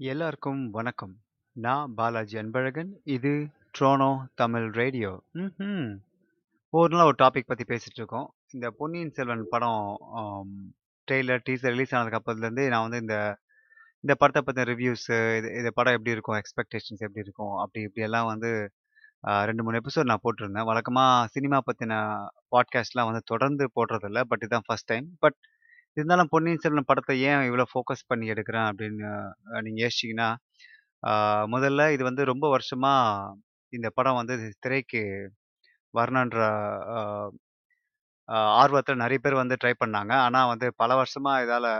[0.00, 1.12] எல்லாருக்கும் வணக்கம்.
[1.56, 2.88] நான் பாலாஜி அன்பழகன்.
[3.04, 3.30] இது
[3.76, 5.10] ட்ரோனோ தமிழ் ரேடியோ.
[5.32, 5.92] ம்
[6.72, 8.26] ஒரு நாள் ஒரு டாபிக் பற்றி பேசிகிட்டு இருக்கோம்.
[8.54, 9.84] இந்த பொன்னியின் செல்வன் படம்
[11.08, 13.16] ட்ரெய்லர், டீசர் ரிலீஸ் ஆனதுக்கு அப்புறத்துலேருந்தே நான் வந்து இந்த
[14.04, 16.40] இந்த படத்தை பற்றின ரிவ்யூஸு, இது இந்த படம் எப்படி இருக்கும்?
[16.42, 17.54] எக்ஸ்பெக்டேஷன்ஸ் எப்படி இருக்கும்?
[17.64, 18.52] அப்படி இப்படியெல்லாம் வந்து
[19.50, 20.68] ரெண்டு மூணு எபிசோட் நான் போட்டிருந்தேன்.
[20.72, 22.02] வழக்கமாக சினிமா பற்றின
[22.56, 24.20] பாட்காஸ்ட்லாம் வந்து தொடர்ந்து போடுறதில்ல.
[24.32, 25.08] பட் இதுதான் ஃபர்ஸ்ட் டைம்.
[25.24, 25.38] பட்
[25.96, 29.10] இருந்தாலும் பொன்னியின் செல்வன் படத்தை ஏன் இவ்வளோ ஃபோக்கஸ் பண்ணி எடுக்கிறேன் அப்படின்னு
[29.64, 30.30] நீங்கள் யோசிச்சிங்கன்னா யோசிச்சீங்கன்னா,
[31.54, 33.34] முதல்ல இது வந்து ரொம்ப வருஷமாக
[33.72, 35.02] இந்த படம் வந்து திரைக்கு
[35.94, 36.40] வரணுன்ற
[38.60, 40.12] ஆர்வத்தில் நிறைய பேர் வந்து ட்ரை பண்ணாங்க.
[40.26, 41.70] ஆனால் வந்து பல வருஷமாக இதால்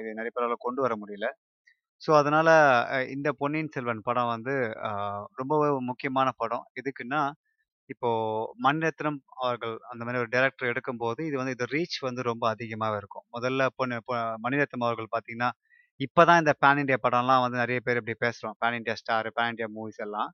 [0.00, 1.28] இதை இது பேரால் கொண்டு வர முடியல.
[2.02, 2.52] ஸோ அதனால்
[3.16, 4.54] இந்த பொன்னியின் செல்வன் படம் வந்து
[5.40, 6.64] ரொம்ப ரொம்பவே முக்கியமான படம்.
[6.80, 7.22] எதுக்குன்னா,
[7.90, 8.08] இப்போ
[8.64, 13.24] மணிரத்னம் அவர்கள் அந்த மாதிரி ஒரு டைரக்டர் எடுக்கும்போது, இது வந்து இது ரீச் வந்து ரொம்ப அதிகமாகவே இருக்கும்.
[13.36, 13.96] முதல்ல பொண்ணு
[14.46, 15.50] மணிரத்னம் அவர்கள் பார்த்தீங்கன்னா,
[16.00, 19.50] இப்போ தான் இந்த பேன் இண்டியா படம்லாம் வந்து நிறைய பேர் இப்படி பேசுகிறோம் pan India star, pan
[19.52, 20.30] India movies எல்லாம்.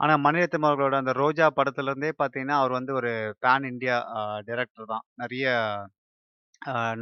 [0.00, 3.12] ஆனால் மணிரத்னம் அவர்களோட அந்த ரோஜா படத்துலேருந்தே பார்த்தீங்கன்னா, அவர் வந்து ஒரு
[3.44, 3.96] பேன் இண்டியா
[4.48, 5.04] டைரக்டர் தான்.
[5.22, 5.46] நிறைய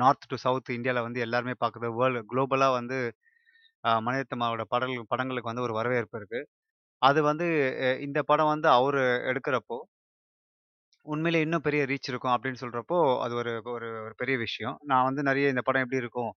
[0.03, 2.99] நார்த் டு சவுத் இந்தியாவில் வந்து எல்லாருமே பார்க்குறது வேர்ல்டு குளோபலாக வந்து
[4.07, 6.47] மணிரத்னம் அவரோட படங்கள் படங்களுக்கு வந்து ஒரு வரவேற்பு இருக்குது
[7.03, 7.47] அது வந்து
[7.85, 9.79] அ இந்த படம் வந்து அவரு எடுக்கிறப்போ,
[11.07, 14.77] உண்மையிலே இன்னும் பெரிய ரீச் இருக்கும் அப்படின்னு சொல்றப்போ, அது ஒரு ஒரு ஒரு பெரிய விஷயம்.
[14.91, 16.31] நான் வந்து நெறைய இந்த படம் எப்படி இருக்கும்?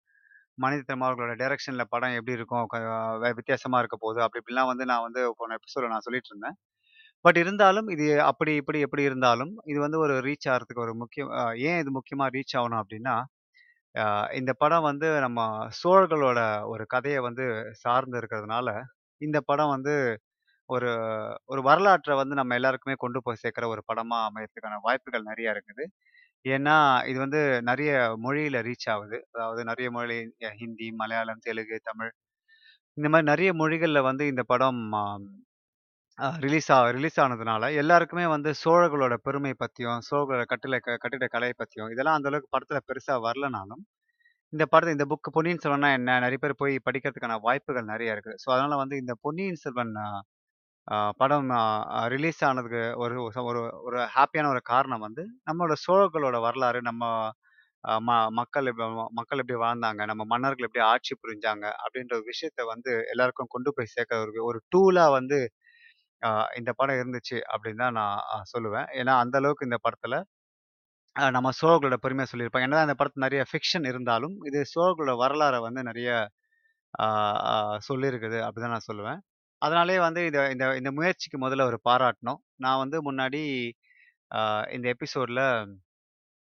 [0.58, 2.66] மணிரத்னம் அவர்களோட டைரக்ஷன்ல படம் எப்படி இருக்கும்?
[2.72, 2.78] க
[3.24, 4.22] வே வித்தியாசமா இருக்க போகுது.
[4.26, 6.58] அப்படி இப்படிலாம் வந்து நான் வந்து போன எபிசோட்ல நான் சொல்லிட்டு இருந்தேன்.
[7.26, 11.44] பட் இருந்தாலும் இது அப்படி இப்படி எப்படி இருந்தாலும், இது வந்து ஒரு ரீச் ஆகிறதுக்கு ஒரு முக்கியம் அ
[11.68, 13.16] ஏன் இது முக்கியமா ரீச் ஆகணும் அப்படின்னா,
[13.96, 14.06] அ
[14.40, 15.40] இந்த படம் வந்து நம்ம
[15.80, 16.40] சோழர்களோட
[16.72, 17.46] ஒரு கதைய வந்து
[17.84, 18.70] சார்ந்து இருக்கிறதுனால,
[19.22, 19.96] இந்த படம் வந்து
[20.72, 20.90] ஒரு
[21.48, 25.86] ஒரு வரலாற்றை வந்து நம்ம எல்லாருக்குமே கொண்டு போய் சேர்க்கிற ஒரு படமா அமையறதுக்கான வாய்ப்புகள் நிறைய இருக்குது.
[26.46, 27.92] ஏன்னா, இது வந்து நிறைய
[28.24, 29.20] மொழியில ரீச் ஆகுது.
[29.34, 32.14] அதாவது நிறைய மொழி அ ஹிந்தி, மலையாளம், தெலுங்கு, தமிழ்
[32.98, 34.82] இந்த மாரி நிறைய மொழிகள்ல வந்து இந்த படம்
[36.18, 41.90] அ ரிலீஸ் ஆ ரிலீஸ் ஆனதுனால, எல்லாருக்குமே வந்து சோழர்களோட பெருமை பத்தியும், சோழர்களோட கட்டில க கட்டிடக்கலை பத்தியும்,
[41.94, 43.82] இதெல்லாம் அந்த அளவுக்கு படத்துல பெருசா வரலனாலும்,
[44.54, 46.20] இந்த படத்த இந்த புக் பொன்னியின் செல்வன்னா என்ன?
[46.24, 48.36] நிறைய பேர் போய் படிக்கிறதுக்கான வாய்ப்புகள் நிறைய இருக்கு.
[48.44, 50.08] ஸோ, அதனால வந்து இந்த பொன்னியின் செல்வன் அ
[51.20, 51.64] படம் அ
[52.08, 57.04] ரிலீஸ் ஆனதுக்கு ஒரு ஒரு ஒரு ஹேப்பியான ஒரு காரணம் வந்து, நம்மளோட சோழர்களோட வரலாறு, நம்ம
[57.84, 58.10] அ ம
[58.40, 58.68] மக்கள்
[59.18, 63.94] மக்கள் எப்படி வாழ்ந்தாங்க, நம்ம மன்னர்கள் எப்படி ஆட்சி புரிஞ்சாங்க, அப்படின்ற ஒரு விஷயத்த வந்து எல்லாருக்கும் கொண்டு போய்
[63.96, 65.40] சேர்க்க ஒரு ஒரு டூலா வந்து
[66.22, 68.88] அ இந்த படம் இருந்துச்சு அப்படின்னு தான் நான் அ சொல்லுவேன்.
[69.00, 70.16] ஏன்னா, அந்த அளவுக்கு இந்த படத்துல
[71.16, 72.68] அ நம்ம சோழர்களோட பெருமைய சொல்லியிருப்பாங்க.
[72.68, 76.10] என்னதான் இந்த படத்துல நிறைய ஃபிக்ஷன் இருந்தாலும், இது சோழர்களோட வரலாற வந்து நிறைய
[76.94, 77.06] ஆ
[77.50, 77.54] ஆ
[77.88, 79.20] சொல்லியிருக்குது அப்படிதான் நான் சொல்லுவேன்.
[79.62, 82.40] அதனாலேயே வந்து இத இந்த இந்த முயற்சிக்கு முதல்ல ஒரு பாராட்டணும்.
[82.66, 83.42] நான் வந்து முன்னாடி
[84.76, 85.42] இந்த எபிசோட்ல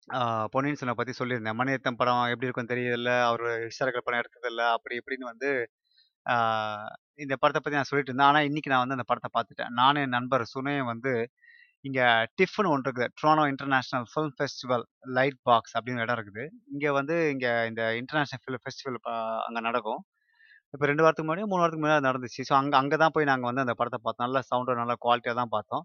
[0.07, 0.19] ஆ
[0.53, 1.57] பொன்னியின் செல்வன் பத்தி சொல்லியிருந்தேன்.
[1.59, 3.11] மணிரத்னம் படம் எப்படி இருக்கும்னு தெரியல.
[3.29, 4.61] அவரு ஹிஸ்டாரிக்கல் படம் எடுத்ததில்ல.
[4.77, 5.49] அப்படி இப்படின்னு வந்து
[6.25, 6.35] ஆ
[7.23, 8.29] இந்த படத்த பத்தி நான் சொல்லிட்டு இருந்தேன்.
[8.31, 9.73] ஆனா இன்னைக்கு நான் வந்து அந்த படத்த பார்த்துட்டேன்.
[9.81, 11.13] நானும் என் நண்பர் சுனையும் வந்து
[11.85, 12.01] இங்க
[12.39, 13.09] டிஃபன் ஒண்ணு இருக்குது.
[13.19, 14.85] Toronto international film festival
[15.17, 16.43] light box அப்படின்னு இடம் இருக்குது.
[16.73, 19.09] இங்க வந்து இங்க இந்த இன்டர்நேஷனல் ஃபிலிம் ஃபெஸ்டிவல் ப
[19.47, 20.01] அங்க நடக்கும்.
[20.73, 22.41] இப்ப 2 வாரத்துக்கு முன்னாடியோ, 3 வாரத்துக்கு முன்னாடி நடந்துச்சு.
[22.47, 24.25] ஸோ அங்க அங்க தான் போய் நாங்க வந்து அந்த படத்த பார்த்தோம்.
[24.25, 25.83] நல்ல சவுண்டும் நல்ல குவாலிட்டியா தான் பார்த்தோம்.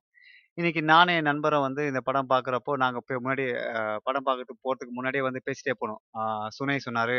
[0.59, 4.95] இன்னைக்கு நானும் என் நண்பரும் வந்து இந்த படம் பார்க்குறப்போ, நாங்க போய் முன்னாடி அ படம் பார்க்கறதுக்கு போறதுக்கு
[4.97, 6.01] முன்னாடியே வந்து பேசிட்டே போனோம்.
[6.17, 6.23] ஆ
[6.59, 7.19] சுனை சொன்னாரு,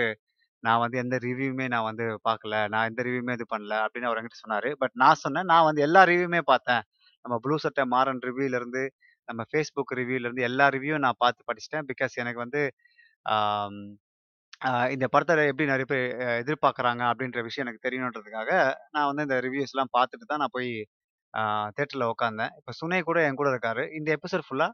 [0.63, 2.55] "நான் வந்து எந்த ரிவ்யூமே நான் வந்து பார்க்கல.
[2.73, 4.71] நான் எந்த ரிவ்யூமே இது பண்ணல." அப்படின்னு அவர் என்கிட்ட சொன்னாரு.
[4.81, 6.83] பட் நான் சொன்னேன், "நான் வந்து எல்லா ரிவ்யூமே பார்த்தேன்.
[7.25, 8.83] நம்ம ப்ளூ சட்டை மாறன் ரிவ்யூலருந்து,
[9.27, 11.87] நம்ம Facebook ரிவ்யூலருந்து எல்லா ரிவ்யூவும் நான் பார்த்து படிச்சுட்டேன்.
[11.91, 12.61] பிகாஸ் எனக்கு வந்து
[13.25, 13.79] ஆம்
[14.93, 16.05] இந்த படத்தை எப்படி நிறைய பேர்
[16.41, 18.51] எதிர்பார்க்குறாங்க அப்படின்ற விஷயம் எனக்கு தெரியணுன்றதுக்காக,
[18.95, 20.71] நான் வந்து இந்த ரிவ்யூஸ்லாம் பார்த்துட்டு தான் நான் போய்
[21.77, 22.79] தேட்டரில் உட்காந்தேன் உட்கார்ந்தேன்.
[22.79, 23.83] சுனை கூட என் கூட இருக்காரு.
[23.97, 24.71] இந்த எபிசோட் ஃபுல்லாக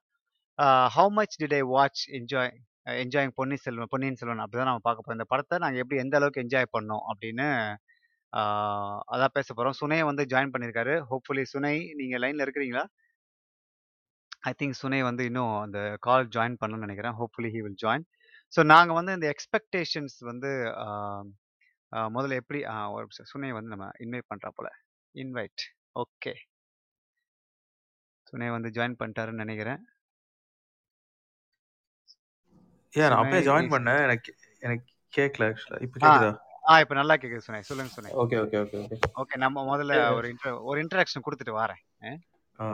[0.95, 2.51] how much did I watch enjoy
[3.03, 6.43] enjoying Ponni Selvan Ponniyin Selvan அப்படிதான் நம்ம பார்க்க போகிறோம் இந்த படத்தை நாங்கள் எப்படி எந்த அளவுக்கு
[6.45, 7.47] என்ஜாய் பண்ணோம் அப்படின்னு
[9.13, 10.95] அதான் பேச போகிறோம் சுனையும் வந்து ஜாயின் பண்ணியிருக்காரு.
[11.11, 12.83] ஹோப்ஃபுல்லி சுனை நீங்கள் லைனில் இருக்கிறீங்களா?
[14.49, 18.05] ஐ திங்க் சுனை வந்து இன்னும் அந்த கால் ஜாயின் பண்ணணும்னு நினைக்கிறேன் hopefully he will join.
[18.55, 23.89] So நாங்க வந்து இந்த எக்ஸ்பெக்டேஷன்ஸ் வந்து ஆ முதல்ல எப்படி ஆ ஒரு நிமிஷம் சுனைய வந்து நம்ம
[23.99, 24.69] இன்வைட் பண்றா போல.
[25.15, 25.61] இன்வைட்.
[25.99, 26.33] ஓகே.
[28.23, 29.81] சுனை வந்து ஜாயின் பண்ணிட்டாருன்னு நெனைக்கிறேன்.
[32.93, 34.01] ஏன் நான் சுனை அப்பயே ஜாயின் இஸ் பண்ணேன்.
[34.03, 34.85] எனக்கு எனக்கு
[35.17, 35.81] கேட்கல ஆக்சுவலா.
[35.81, 36.29] இப்ப ஆ கேக்குதா?
[36.69, 37.61] ஆ இப்ப நல்லா கேக்குது சுனை.
[37.61, 38.11] சொல்லுங்க Sunai.
[38.11, 38.97] Okay, okay, okay, okay.
[39.15, 40.13] Okay நம்ம முதல்ல.
[40.13, 42.17] ஒரு இன்ட்ரோ ஒரு இன்ட்ரோடக்ஷன் குடுத்துட்டு வாரேன்.
[42.59, 42.67] ஆ.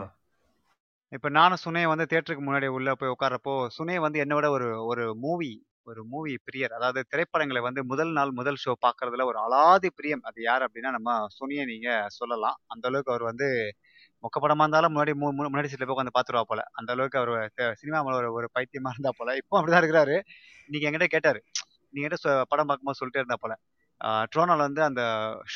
[1.11, 5.51] இப்போ நானும் சுனே வந்து தேட்டருக்கு முன்னாடி உள்ள போய் உட்கார்றப்போ, சுனே வந்து என்னோட ஒரு ஒரு மூவி
[5.87, 6.73] ஒரு மூவி பிரியர்.
[6.77, 10.23] அதாவது திரைப்படங்களை வந்து முதல் நாள் முதல் ஷோ பார்க்கறதுல ஒரு அலாதி பிரியம்.
[10.29, 12.57] அது யார் அப்படின்னா நம்ம சுனியை நீங்க சொல்லலாம்.
[12.73, 13.47] அந்த அளவுக்கு அவர் வந்து
[14.23, 16.61] மொக்க படமா இருந்தாலும் முன்னாடி மு மு முன்னாடி சீட்ல போய் உட்கார்ந்து பார்த்துருவா போல.
[16.79, 17.33] அந்த அளவுக்கு அவர்
[17.81, 19.35] சினிமா ஒரு ஒரு பைத்தியமா இருந்தா போல.
[19.41, 20.17] இப்போ அப்படிதான் இருக்கிறாரு.
[20.69, 21.41] நீங்கள் என்கிட்ட கேட்டாரு.
[21.93, 23.55] நீங்க சொ படம் பார்க்கும்போது சொல்லிட்டே இருந்தா போல.
[24.31, 25.01] ட்ரோனால் வந்து அந்த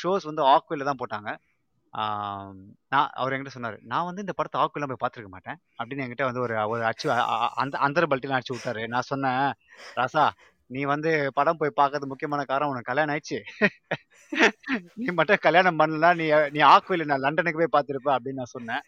[0.00, 1.30] ஷோஸ் வந்து ஆக்வில தான் போட்டாங்க
[1.92, 5.58] நான் அவர் என்கிட்ட சொன்னார் நான் வந்து இந்த படத்தை ஆக்குலாம் போய் பார்த்துருக்க மாட்டேன்.
[5.78, 7.06] அப்படின்னு என்கிட்ட வந்து ஒரு ஒரு அச்சு
[7.62, 8.82] அந்த அந்த பல்ட்டிலாம் அடிச்சு விட்டாரு.
[8.94, 9.44] நான் சொன்னேன்
[9.98, 10.24] ராசா
[10.70, 13.38] நீ வந்து படம் போய் பார்க்கறது முக்கியமான காரணம் உனக்கு கல்யாணம் ஆயிடுச்சு.
[15.00, 18.84] நீ மட்டும் கல்யாணம் பண்ணலாம் நீ நீ ஆக்குவில நான் லண்டனுக்கு போய் பார்த்துருப்ப அப்படின்னு நான் சொன்னேன்.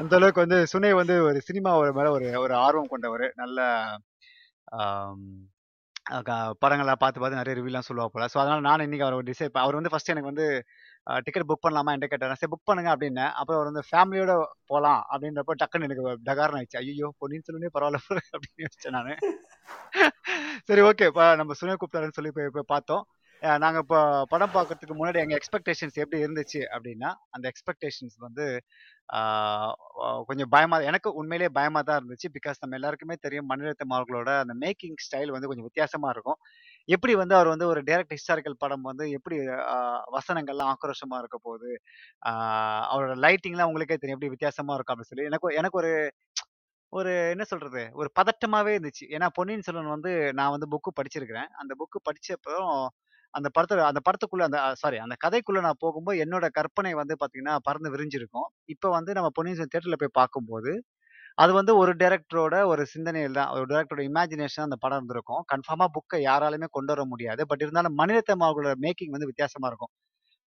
[0.00, 3.26] அந்த அளவுக்கு வந்து சுனை வந்து ஒரு சினிமா மேல ஒரு ஒரு ஆர்வம் கொண்டவர்.
[3.42, 3.60] நல்ல
[6.62, 9.92] படங்கள்லாம் பார்த்து பார்த்து நிறைய ரிவ்யூலாம் சொல்லுவா போல ஸோ அதனால நான் இன்னைக்கு அவர் டிசைட் அவர் வந்து
[9.92, 10.46] ஃபர்ஸ்ட் எனக்கு வந்து
[11.06, 11.92] டிக்கெட் புக் பண்ணலாமா?
[11.94, 12.40] என்கிட்ட கேட்டார்.
[12.40, 14.34] சரி புக் பண்ணுங்க அப்படின்னு அப்புறம் அவர் வந்து ஃபேமிலியோட
[14.72, 16.80] போகலாம் அப்படின்றப்ப டக்குன்னு எனக்கு டகாரன் ஆயிடுச்சு.
[16.82, 18.00] ஐயோ பொன்னியின் செல்வனே பரவாயில்ல
[18.36, 19.12] அப்படின்னு யோசிச்சேன் நான்.
[20.68, 23.04] சரி ஓகே இப்போ நம்ம சுனில் கூப்பிட்டாருன்னு சொல்லி போய் போய் பார்த்தோம்.
[23.62, 24.00] நாங்கள் இப்போ
[24.32, 28.44] படம் பார்க்கறதுக்கு முன்னாடி எங்கள் எக்ஸ்பெக்டேஷன்ஸ் எப்படி இருந்துச்சு அப்படின்னா அந்த எக்ஸ்பெக்டேஷன்ஸ் வந்து
[30.28, 32.28] கொஞ்சம் பயமாக எனக்கு உண்மையிலேயே பயமாக தான் இருந்துச்சு.
[32.36, 36.38] பிகாஸ் நம்ம எல்லாருக்குமே தெரியும் மணிரத்தமாவர்களோட அந்த மேக்கிங் ஸ்டைல் வந்து கொஞ்சம் வித்தியாசமாக இருக்கும்.
[36.88, 39.36] எப்படி வந்து அவர் வந்து ஒரு டைரக்ட் ஹிஸ்டாரிக்கல் படம் வந்து எப்படி
[40.16, 41.70] வசனங்கள்லாம் ஆக்ரோஷமா இருக்க போகுது
[42.92, 45.28] அவரோட லைட்டிங்லாம் உங்களுக்கே தெரியும் எப்படி வித்தியாசமா இருக்கும் அப்படின்னு சொல்லி.
[45.30, 45.92] எனக்கு எனக்கு ஒரு
[46.92, 49.04] ஒரு என்ன சொல்றது ஒரு பதட்டமாவே இருந்துச்சு.
[49.16, 51.50] ஏன்னா பொன்னியின் செல்வன் வந்து நான் வந்து புக்கு படிச்சிருக்கிறேன்.
[51.62, 52.56] அந்த புக்கு படிச்சப்போ
[53.34, 57.92] அந்த படத்தை அந்த படத்துக்குள்ள அந்த சாரி அந்த கதைக்குள்ள நான் போகும்போது என்னோட கற்பனை வந்து பாத்தீங்கன்னா பறந்து
[57.94, 58.48] விரிஞ்சிருக்கும்.
[58.74, 60.72] இப்போ வந்து நம்ம பொன்னியின் செல்வன் தேட்டர்ல போய் பார்க்கும்போது
[61.38, 63.50] அது வந்து ஒரு டைரக்டரோட ஒரு சிந்தனையில் தான்.
[63.56, 65.42] ஒரு டைரக்டரோட இமேஜினேஷன் அந்த படம் இருந்திருக்கும்.
[65.52, 67.42] கன்ஃபார்மா புக்கை யாராலுமே கொண்டு வர முடியாது.
[67.50, 69.92] பட் இருந்தாலும் மணிரத்னம் அவர்களோட மேக்கிங் வந்து வித்தியாசமா இருக்கும்.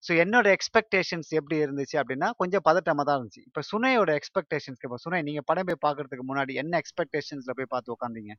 [0.03, 3.43] ஸோ என்னோட எக்ஸ்பெக்டேஷன்ஸ் எப்படி இருந்துச்சு அப்படின்னா கொஞ்சம் பதட்டமாக தான் இருந்துச்சு.
[3.49, 8.33] இப்போ சுனையோட எக்ஸ்பெக்டேஷன்ஸ்க்கு இப்போ சுனை நீங்கள் படம் போய் பார்க்கறதுக்கு முன்னாடி என்ன எக்ஸ்பெக்டேஷன்ஸில் போய் பார்த்து உட்காந்தீங்க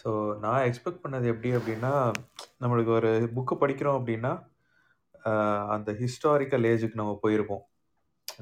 [0.00, 0.10] ஸோ
[0.44, 1.92] நான் எக்ஸ்பெக்ட் பண்ணது எப்படி அப்படின்னா
[2.62, 4.32] நம்மளுக்கு ஒரு புக்கு படிக்கிறோம் அப்படின்னா
[5.74, 7.62] அந்த ஹிஸ்டாரிக்கல் ஏஜுக்கு நம்ம போயிருப்போம்.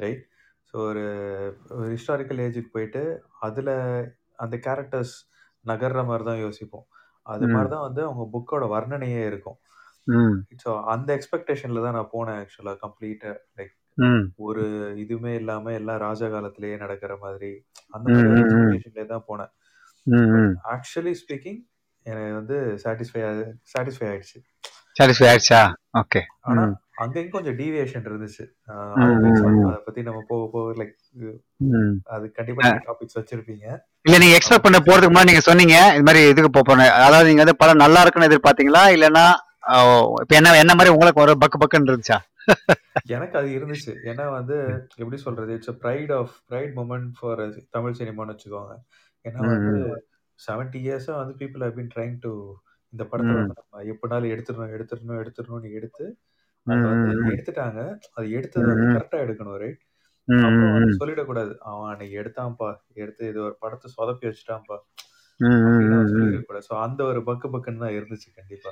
[0.03, 0.23] ரைட்?
[0.71, 1.05] ஸோ ஒரு
[1.77, 3.03] ஒரு ஹிஸ்டாரிக்கல் ஏஜுக்கு போயிட்டு
[3.47, 3.73] அதில்
[4.45, 5.15] அந்த கேரக்டர்ஸ்
[5.65, 6.87] நகர்ற மாதிரி தான் யோசிப்போம்.
[7.27, 9.59] அது மாதிரி தான் வந்து அவங்க புக்கோட வர்ணனையே இருக்கும்.
[10.65, 13.75] ஸோ அந்த எக்ஸ்பெக்டேஷனில் தான் நான் போனேன் ஆக்சுவலாக கம்ப்ளீட்டாக லைக்
[14.47, 14.65] ஒரு
[15.03, 17.53] இதுவுமே இல்லாமல் எல்லாம் ராஜா காலத்திலேயே நடக்கிற மாதிரி
[17.95, 19.53] அந்த மாதிரி தான் போனேன்.
[20.75, 21.61] ஆக்சுவலி ஸ்பீக்கிங்
[22.07, 23.23] எனக்கு வந்து சாட்டிஸ்ஃபை
[23.73, 24.39] சாட்டிஸ்ஃபை ஆயிடுச்சு.
[24.97, 25.63] சாட்டிஸ்ஃபை ஆயிடுச்சா?
[26.03, 26.65] ஓகே ஆனா
[26.97, 28.45] ம் அங்கங்க கொஞ்சம் டீவியேஷன் இருந்துச்சு
[29.01, 30.95] அது பத்தி நம்ம போக போக லைக்
[32.15, 33.67] அது கண்டிப்பா டாபிக்ஸ் வச்சிருப்பீங்க.
[34.07, 37.61] இல்ல நீங்க எக்ஸ்பெக்ட் பண்ண போறதுக்கு முன்னாடி நீங்க சொன்னீங்க இது மாதிரி இதுக்கு போறேன் அதாவது நீங்க வந்து
[37.63, 38.85] படம் நல்லா இருக்குன்னு எதிர்பார்த்தீங்களா?
[38.97, 39.27] இல்லைன்னா
[40.23, 42.19] இப்ப என்ன என்ன மாதிரி உங்களுக்கு ஒரு பக்கு பக்குன்னு இருந்துச்சா?
[43.15, 43.93] எனக்கு அது இருந்துச்சு.
[44.11, 44.57] ஏன்னா வந்து
[44.99, 45.55] எப்படி சொல்றது?
[45.57, 48.75] It's pride of pride moment for Tamil சினிமான்னு வச்சுக்கோங்க.
[49.25, 49.73] ஏன்னா வந்து
[50.41, 52.33] செவன்டி இயர்ஸா வந்து people have been trying to
[52.93, 53.41] இந்த படத்தை ம்.
[53.41, 56.05] வந்து நம்ம எப்படினாலும் எடுத்துடணும் எடுத்துடணும் எடுத்துடணும்னு எடுத்து
[56.67, 57.81] அதை வந்து எடுத்துட்டாங்க.
[58.17, 59.83] அது எடுத்ததை வந்து கரெக்டா எடுக்கணும் ரைட்
[60.29, 61.53] அப்புறம் வந்து சொல்லிடக்கூடாது.
[61.71, 62.71] அவன் அன்னைக்கு எடுத்தான்ப்பா.
[63.03, 64.79] எடுத்து இது ஒரு படத்தை சொதப்பி வச்சுட்டான்ப்பா.
[65.41, 66.65] சொல்லிடக்கூடாது.
[66.71, 68.71] ஸோ அந்த ஒரு பக்கு பக்குன்னு தான் இருந்துச்சு கண்டிப்பா.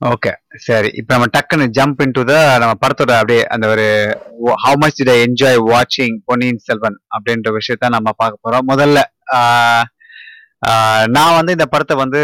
[0.00, 0.32] ஓகே
[0.66, 0.88] சரி.
[1.00, 3.86] இப்போ நம்ம டக்குன்னு ஜம்ப் இன் டு த நம்ம படத்தோட அப்படியே அந்த ஒரு
[4.64, 8.66] ஹவு மச் ஐ என்ஜாய் வாட்சிங் பொன்னியின் செல்வன் அப்படின்ற விஷயத்த நம்ம பார்க்க போறோம்.
[8.72, 8.98] முதல்ல
[11.16, 12.20] நான் வந்து இந்த படத்தை வந்து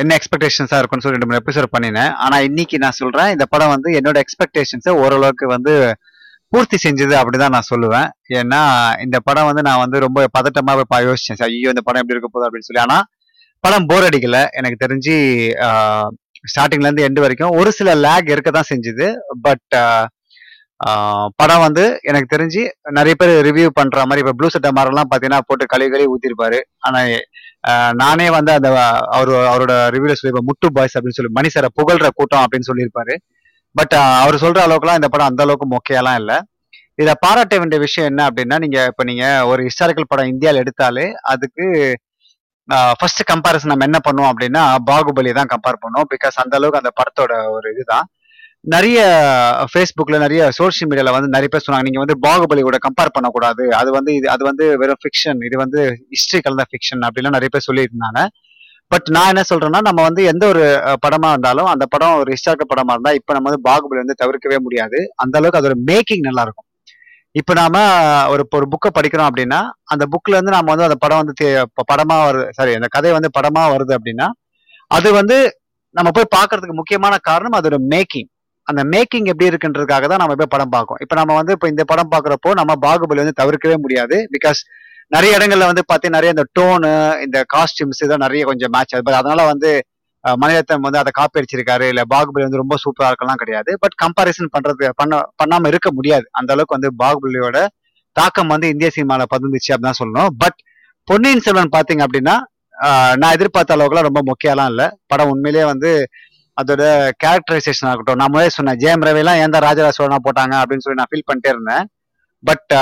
[0.00, 2.12] என்ன எக்ஸ்பெக்டேஷன்ஸாக இருக்கும்னு சொல்லி ரெண்டு மூணு எபிசோட் பண்ணினேன்.
[2.24, 5.72] ஆனால் இன்னைக்கு நான் சொல்கிறேன் இந்த படம் வந்து என்னோட எக்ஸ்பெக்டேஷன்ஸை ஓரளவுக்கு வந்து
[6.52, 8.08] பூர்த்தி செஞ்சது அப்படிதான் நான் சொல்லுவேன்.
[8.40, 8.60] ஏன்னா
[9.04, 11.44] இந்த படம் வந்து நான் வந்து ரொம்ப பதட்டமா போய் யோசிச்சேன்.
[11.48, 12.84] ஐயோ இந்த படம் எப்படி இருக்க போகுது அப்படின்னு சொல்லி.
[12.86, 12.98] ஆனா
[13.64, 14.40] படம் போர் அடிக்கல.
[14.58, 15.14] எனக்கு தெரிஞ்சு
[16.52, 19.06] ஸ்டார்டிங்ல இருந்து எண்டு வரைக்கும் ஒரு சில லேக் இருக்க தான் செஞ்சுது
[19.46, 19.76] பட்
[21.40, 22.62] படம் வந்து எனக்கு தெரிஞ்சு
[22.96, 26.58] நிறைய பேர் ரிவ்யூ பண்ற மாதிரி இப்ப ப்ளூ சட்டை மாதிரிலாம் பாத்தீங்கன்னா போட்டு கழுவி கழுவி ஊத்திருப்பாரு.
[26.86, 27.00] ஆனா
[28.00, 28.68] நானே வந்து அந்த
[29.16, 33.14] அவர் அவரோட ரிவ்யூல சொல்லியிருப்பேன் முட்டு பாய்ஸ் அப்படின்னு சொல்லி மணி சாரை புகழ்ற கூட்டம் அப்படின்னு சொல்லியிருப்பாரு.
[33.78, 36.36] பட் அவர் சொல்ற அளவுக்குலாம் இந்த படம் அந்த அளவுக்கு மொக்கையெல்லாம் இல்லை.
[37.02, 41.64] இதை பாராட்ட வேண்டிய விஷயம் என்ன அப்படின்னா நீங்க இப்ப நீங்க ஒரு ஹிஸ்டாரிக்கல் படம் இந்தியாவில் எடுத்தாலே அதுக்கு
[43.00, 46.08] ஃபர்ஸ்ட் கம்பாரிசன் நம்ம என்ன பண்ணுவோம் அப்படின்னா பாகுபலி தான் கம்பேர் பண்ணுவோம்.
[46.12, 48.06] பிகாஸ் அந்த அளவுக்கு அந்த படத்தோட ஒரு இதுதான்.
[48.66, 48.98] நிறைய
[49.70, 53.64] ஃபேஸ்புக்ல நிறைய சோஷியல் மீடியால வந்து நிறைய பேர் சொன்னாங்க நீங்க வந்து பாகுபலி கூட கம்பேர் பண்ணக்கூடாது.
[53.72, 55.80] அது வந்து இது அது வந்து வெறும் ஃபிக்ஷன் இது வந்து
[56.10, 58.20] ஹிஸ்ட்ரி கலந்த ஃபிக்ஷன் அப்படிலாம் நிறைய பேர் சொல்லியிருந்தாங்க.
[58.90, 60.64] பட் நான் என்ன சொல்றேன்னா நம்ம வந்து எந்த ஒரு
[61.04, 64.98] படமா இருந்தாலும் அந்த படம் ஒரு ஹிஸ்டாரிக்கல் படமா இருந்தா இப்ப நம்ம வந்து பாகுபலி வந்து தவிர்க்கவே முடியாது.
[65.16, 66.66] அந்த அளவுக்கு அதோட மேக்கிங் நல்லா இருக்கும்
[67.34, 67.76] இப்ப நாம
[68.28, 72.16] ஒரு ஒரு புக்கை படிக்கிறோம் அப்படின்னா அந்த புக்ல இருந்து நாம வந்து அந்த படம் வந்து தே- படமா
[72.22, 74.26] வருது சாரி அந்த கதை வந்து படமா வருது அப்படின்னா
[74.90, 75.36] அது வந்து
[75.94, 78.30] நம்ம போய் பாக்குறதுக்கு முக்கியமான காரணம் அதோட மேக்கிங்
[78.68, 82.10] அந்த மேக்கிங் எப்படி இருக்குன்றதுக்காக தான் நம்ம போய் படம் பார்க்கோம் இப்போ நம்ம வந்து இப்போ இந்த படம்
[82.12, 84.16] பார்க்குறப்போ நம்ம பாகுபலி வந்து தவிர்க்கவே முடியாது.
[84.34, 84.60] பிகாஸ்
[85.12, 86.90] நிறைய இடங்கள்ல வந்து பார்த்தீங்கன்னா நிறைய இந்த டோனு
[87.26, 89.18] இந்த காஸ்டியூம்ஸ் இதெல்லாம் நிறைய கொஞ்சம் மேட்ச் ஆகுது.
[89.20, 89.70] அதனால வந்து
[90.24, 93.70] அஹ், மணிரத்னம் வந்து அதை காப்பி அடிச்சிருக்காரு இல்லை பாகுபலி வந்து ரொம்ப சூப்பராக இருக்கலாம் கிடையாது.
[93.82, 96.26] பட் கம்பாரிசன் பண்றது பண்ண பண்ணாம இருக்க முடியாது.
[96.38, 97.58] அந்த அளவுக்கு வந்து பாகுபலியோட
[98.16, 100.30] தாக்கம் வந்து இந்திய சினிமாவில் பதிந்துச்சு அப்படின்னு தான் சொல்லணும்.
[100.42, 100.58] பட்
[101.08, 102.34] பொன்னியின் செல்வன் பார்த்தீங்க அப்படின்னா
[103.20, 104.86] நான் எதிர்பார்த்த அளவுக்குலாம் ரொம்ப முக்கியம்லாம் இல்லை.
[105.06, 105.90] படம் உண்மையிலேயே வந்து
[106.60, 106.82] அதோட
[107.22, 111.10] கேரக்டரைசேஷன் ஆகட்டும் நான் முதலே சொன்னேன் ஜெயம் ரவிலாம் ஏன் தான் ராஜராஜ சோழனா போட்டாங்க அப்படின்னு சொல்லி நான்
[111.10, 111.84] ஃபீல் பண்ணிட்டே இருந்தேன்.
[112.48, 112.72] பட்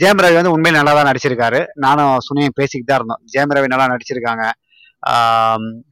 [0.00, 1.60] ஜெயம் ரவி வந்து உண்மையில நல்லா தான் நடிச்சிருக்காரு.
[1.84, 3.20] நானும் சுனியும் பேசிக்கிட்டு தான் இருந்தோம்.
[3.32, 4.44] ஜெயம் ரவி நல்லா நடிச்சிருக்காங்க.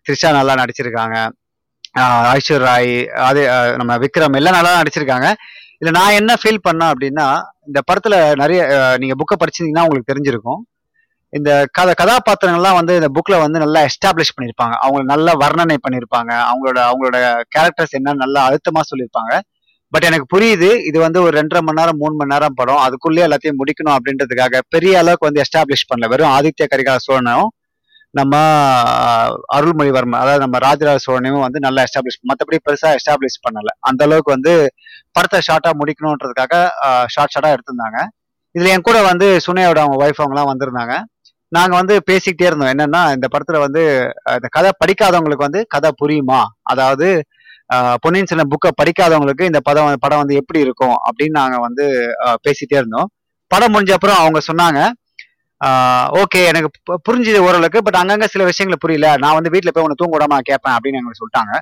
[0.04, 1.16] த்ரிஷா நல்லா நடிச்சிருக்காங்க.
[2.38, 2.94] ஐஸ்வர் ராய்
[3.28, 3.42] அது
[3.80, 5.28] நம்ம விக்ரம் எல்லாம் நல்லா தான் நடிச்சிருக்காங்க.
[5.80, 7.26] இதுல நான் என்ன ஃபீல் பண்ணேன் அப்படின்னா
[7.68, 8.60] இந்த படத்துல நிறைய
[9.02, 10.60] நீங்க புக்கை படிச்சிருந்தீங்கன்னா உங்களுக்கு தெரிஞ்சிருக்கும்.
[11.32, 16.78] இந்த கதை கதாபாத்திரங்கள்லாம் வந்து இந்த புக்கில் வந்து நல்லா எஸ்டாப்ளிஷ் பண்ணியிருப்பாங்க அவங்க நல்லா வர்ணனை பண்ணியிருப்பாங்க அவங்களோட
[16.90, 17.18] அவங்களோட
[17.54, 19.32] கேரக்டர்ஸ் என்னன்னு நல்லா அழுத்தமாக சொல்லியிருப்பாங்க
[19.92, 22.80] பட் எனக்கு புரியுது இது வந்து ஒரு ரெண்டரை மணி நேரம் மூணு மணி நேரம் படம்.
[22.86, 26.08] அதுக்குள்ளேயே எல்லாத்தையும் முடிக்கணும் அப்படின்றதுக்காக பெரிய அளவுக்கு வந்து எஸ்டாப்ளிஷ் பண்ணல.
[26.12, 27.48] வெறும் ஆதித்ய கரிகால சோழனும்
[28.14, 28.34] நம்ம
[29.56, 33.70] அருள்மொழிவர்மன் அதாவது நம்ம ராஜராஜ சோழனையும் வந்து நல்லா எஸ்டாப்ளிஷ் மற்றபடி பெருசாக எஸ்டாப்ளிஷ் பண்ணல.
[33.88, 34.52] அந்த அளவுக்கு வந்து
[35.16, 36.54] படத்தை ஷார்ட்டாக முடிக்கணுன்றதுக்காக
[37.14, 37.98] ஷார்ட் ஷார்ட்டாக எடுத்திருந்தாங்க.
[38.54, 40.94] இதுல என் கூட வந்து சுனையோட அவங்க ஒய்ஃப் அவங்கலாம் வந்திருந்தாங்க.
[41.56, 42.72] நாங்க வந்து பேசிக்கிட்டே இருந்தோம்.
[42.74, 43.82] என்னன்னா இந்த படத்துல வந்து
[44.36, 46.40] இந்த கதை படிக்காதவங்களுக்கு வந்து கதை புரியுமா?
[46.72, 47.08] அதாவது
[48.04, 50.96] பொன்னியின் செல்வன் புக்கை படிக்காதவங்களுக்கு இந்த படம் படம் வந்து எப்படி இருக்கும்?
[51.06, 51.84] அப்படின்னு நாங்க வந்து
[52.44, 53.08] பேசிட்டே இருந்தோம்.
[53.50, 54.80] படம் முடிஞ்ச அப்புறம் அவங்க சொன்னாங்க
[56.20, 56.68] ஓகே எனக்கு
[57.06, 59.10] புரிஞ்சுது ஓரளவுக்கு பட் அங்கங்க சில விஷயங்களை புரியல.
[59.22, 61.54] நான் வந்து வீட்டுல போய் உன்னை தூங்க விடாம கேட்பேன் அப்படின்னு எங்களுக்கு சொல்லிட்டாங்க.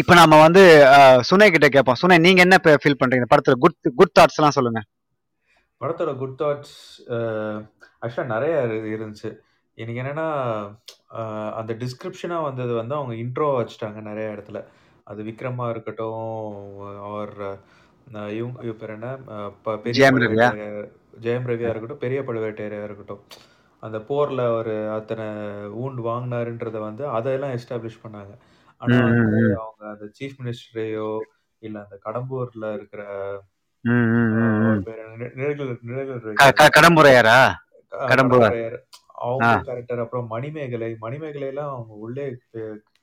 [0.00, 0.62] இப்போ நம்ம வந்து
[1.28, 1.98] சுனை கிட்ட கேட்போம்.
[2.00, 3.28] சுனை நீங்க என்ன ஃபீல் பண்றீங்க?
[3.32, 4.80] படத்துல குட் குட் தாட்ஸ் எல்லாம் சொல்லுங்க.
[5.80, 6.74] படத்தோட குட் தாட்ஸ்
[8.02, 9.36] ஆக்சுவலாக நிறைய இரு- இருந்துச்சு.
[9.74, 10.26] எனக்கு என்னன்னா
[11.12, 14.64] அஹ், அந்த டிஸ்கிரிப்ஷனாக வந்தது வந்து அவங்க இன்ட்ரோ வச்சுட்டாங்க நிறைய இடத்துல.
[15.04, 17.58] அது விக்ரமா இருக்கட்டும் ஆர்
[18.12, 19.16] இவங்க இவ பேர் என்ன?
[19.62, 20.18] ப- பெரிய ஜெயம் ரவியா?
[20.18, 20.88] பழுவேட்டையர்
[21.20, 23.20] ஜெயம் ரவியா இருக்கட்டும் பெரிய பழுவேட்டையரா இருக்கட்டும்.
[23.80, 25.24] அந்த போர்ல ஒரு அத்தனை
[25.66, 28.38] ஊண்டு வாங்கினாருன்றத வந்து அதையெல்லாம் எஸ்டாப்ளிஷ் பண்ணாங்க.
[28.76, 29.58] ஆனா ம், ம், வந்து ம்.
[29.58, 31.18] அவங்க அந்த சீஃப் மினிஸ்டரையோ
[31.58, 33.04] இல்ல அந்த கடம்பூர்ல இருக்கிற
[33.80, 34.82] ம், ம், ம், ஆஹ் அவர் ம்.
[34.82, 35.24] பேர் என்ன?
[35.24, 37.52] நி- நிழல் க- க- கடம்புரையாரா?
[39.20, 42.26] அவங்க கேரக்டர் அப்புறம் மணிமேகலை மணிமேகலை எல்லாம் அவங்க உள்ளே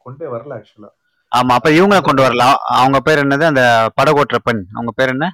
[0.06, 0.92] கொண்டே வரல ஆக்சுவலா
[1.32, 2.58] ஆமா அப்ப இவங்க கொண்டு வரலாம்.
[2.76, 3.46] அவங்க பேர் என்னது?
[3.46, 3.64] அந்த
[3.98, 5.26] படகோட்டுற பெண் அவங்க பேர் என்ன?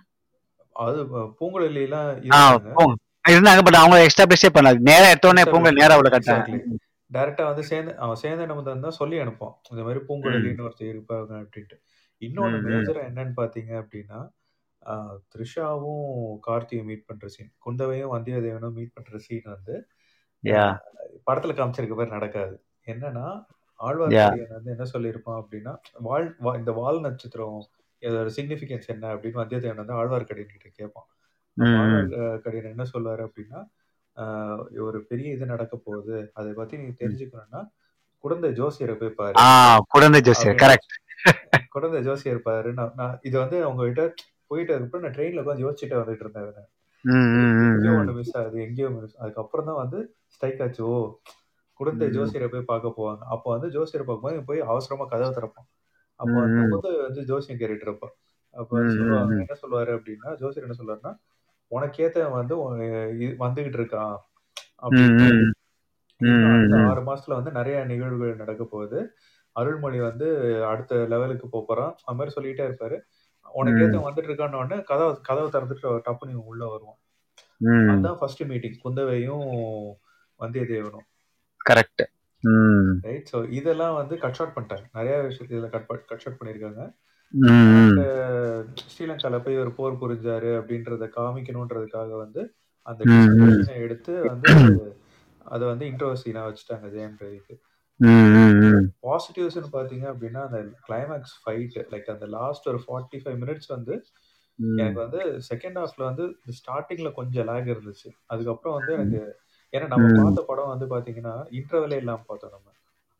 [0.75, 0.99] அது
[1.39, 1.83] பூங்குழலி
[2.31, 2.39] ஆ
[3.25, 3.61] இருந்தாங்க.
[3.61, 4.77] பட் அவங்க எஸ்டாப்ளிஷே பண்ணாது.
[4.87, 6.79] நேரா எடுத்தோடனே பூங்க எஸ்டாப்ளிஷ் நேரா உள்ள கட்டாங்க
[7.11, 11.77] டைரக்டா வந்து சேர்ந்து அவன் சேர்ந்து நம்ம தான் சொல்லி அனுப்போம் இந்த மாதிரி பூங்குழலின்னு ஒருத்தர் இருப்பாங்க அப்படின்ட்டு.
[12.21, 12.63] ம்.
[12.67, 14.19] மேஜரா என்னன்னு பாத்தீங்க அப்படின்னா
[14.85, 19.87] ஆஹ், த்ரிஷாவும் கார்த்தியும் மீட் பண்ற சீன் குந்தவையும் வந்தியத்தேவனும் மீட் பண்ற சீன் வந்து
[20.43, 20.55] யா.
[20.55, 20.77] ஆஹ்,
[21.31, 22.63] படத்துல காமிச்சிருக்க மாதிரி நடக்காது.
[22.85, 23.45] என்னன்னா யா.
[23.79, 27.67] ஆழ்வார்க்கடியான் வந்து என்ன சொல்லியிருப்பான் அப்படின்னா வால் வா- இந்த வால் நட்சத்திரம்
[28.01, 29.15] இதோட சிக்னிஃபிகன்ஸ் என்ன?
[29.15, 31.05] அப்படின்னு வந்தியத்தேவன் வந்து ஆழ்வார்க்கடியான் கிட்ட கேட்பான்.
[31.57, 31.79] அப்ப ம்.
[31.81, 33.61] ஆழ்வார்க்கடியான் என்ன சொல்லுவாரு அப்படின்னா
[34.15, 36.31] ஆஹ், ஒரு பெரிய இது நடக்க போகுது.
[36.33, 36.95] அதை பத்தி நீ ம்.
[36.99, 37.61] தெரிஞ்சுக்கணும்னா
[38.17, 39.33] குழந்தை ஜோசியரை போய் பாரு.
[39.37, 39.77] ஆ
[40.21, 40.59] ஜோசியர் அப்படின்னு.
[40.59, 40.99] கரெக்ட்
[41.69, 44.13] குழந்தை ஜோசியர் பாரு நான் நான் இது வந்து அவங்க கிட்ட
[44.51, 46.69] போயிட்டு அதுக்கப்புறம் நான் ட்ரெயின்ல உட்காந்து யோசிச்சுட்டு வந்துட்டு இருந்தேன்
[47.67, 47.93] எங்கேயோ.
[47.97, 50.83] ஒன்று மிஸ் ஆகுது எங்கேயோ மிஸ் அதுக்கப்புறம் தான் வந்து ஸ்ட்ரைக் ஆச்சு.
[50.85, 50.95] ஓ
[51.79, 53.21] ம், ஜோசியரை போய் பார்க்க போவாங்க.
[53.27, 55.67] அப்போ வந்து ஜோசியரை பார்க்கும்போது போய் அவசரமா கதவை திறப்பான்.
[56.19, 56.69] அப்போ அந்த ம்.
[56.69, 58.13] குழந்தை வந்து ஜோசியம் கேட்டுட்டு இருப்பான்.
[58.53, 59.33] அப்போ சொல்லுவாங்க.
[59.35, 61.13] என்ன சொல்லுவாரு அப்படின்னா ஜோசியர் என்ன சொல்லுவாருன்னா
[61.71, 62.55] உனக்கேத்த வந்து
[63.39, 64.15] வந்துகிட்டு இருக்கான்.
[66.21, 66.73] ம்.
[66.89, 68.99] ஆறு மாசத்துல வந்து நிறைய நிகழ்வுகள் நடக்க போகுது.
[69.55, 70.27] அருள்மொழி வந்து
[70.65, 71.93] அடுத்த லெவலுக்கு போறான்.
[72.05, 72.97] அது மாதிரி சொல்லிட்டே இருப்பாரு.
[73.53, 76.99] உனக்கு ஏத்த வந்துட்டு இருக்கான்னு உடனே கதவை கதவை திறந்துட்டு டப்புனு இவன் உள்ள வருவான்
[77.61, 77.89] ம்.
[77.89, 79.45] அதுதான் ஃபர்ஸ்ட் மீட்டிங் குந்தவையும்
[80.39, 81.07] வந்தியத்தேவனும்
[81.61, 82.03] கரெக்ட்.
[83.01, 86.83] ரைட் ஸோ இதெல்லாம் வந்து கட் ஷார்ட் பண்ணிட்டாங்க நிறைய விஷயத்துல இதில் கட் கட் ஷார்ட் பண்ணியிருக்காங்க.
[88.87, 92.41] ஸ்ரீலங்கால போய் ஒரு போர் புரிஞ்சாரு அப்படின்றத காமிக்கணுன்றதுக்காக வந்து
[92.85, 93.01] அந்த
[93.77, 94.53] எடுத்து வந்து
[95.45, 97.55] அதை வந்து இன்ட்ரோ சீனா வச்சுட்டாங்க ஜெயம் ரவிக்கு.
[99.01, 104.05] பாசிட்டிவ்ஸ்னு பார்த்தீங்க அப்படின்னா அந்த கிளைமேக்ஸ் ஃபைட் லைக் அந்த லாஸ்ட் ஒரு ஃபார்ட்டி ஃபைவ் மினிட்ஸ் வந்து.
[104.77, 108.09] எனக்கு வந்து செகண்ட் ஹாஃப்ல வந்து ஸ்டார்டிங்ல கொஞ்சம் லேக் இருந்துச்சு.
[108.25, 108.93] அதுக்கப்புறம் வந்து.
[108.93, 109.39] எனக்கு
[109.73, 110.21] ஏன்னா நம்ம.
[110.21, 112.69] பார்த்த படம் வந்து பாத்தீங்கன்னா இன்டர்வலே இல்லாம பார்த்தோம் நம்ம.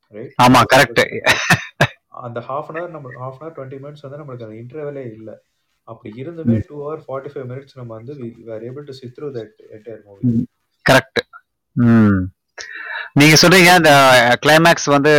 [0.08, 1.02] ரைட் ஆமா கரெக்ட்
[2.08, 5.34] அந்த ஹாஃப் அன் ஹவர் நம்ம half an hour twenty minutes வந்து நம்மளுக்கு அந்த இன்டர்வலே இல்லை.
[5.84, 9.64] அப்படி இருந்துமே two hour forty five minutes நம்ம வந்து were able to sit through that
[9.72, 10.48] entire movie
[10.90, 11.22] correct
[13.16, 13.92] நீங்க சொல்றீங்க அந்த
[14.44, 15.12] கிளைமேக்ஸ் வந்து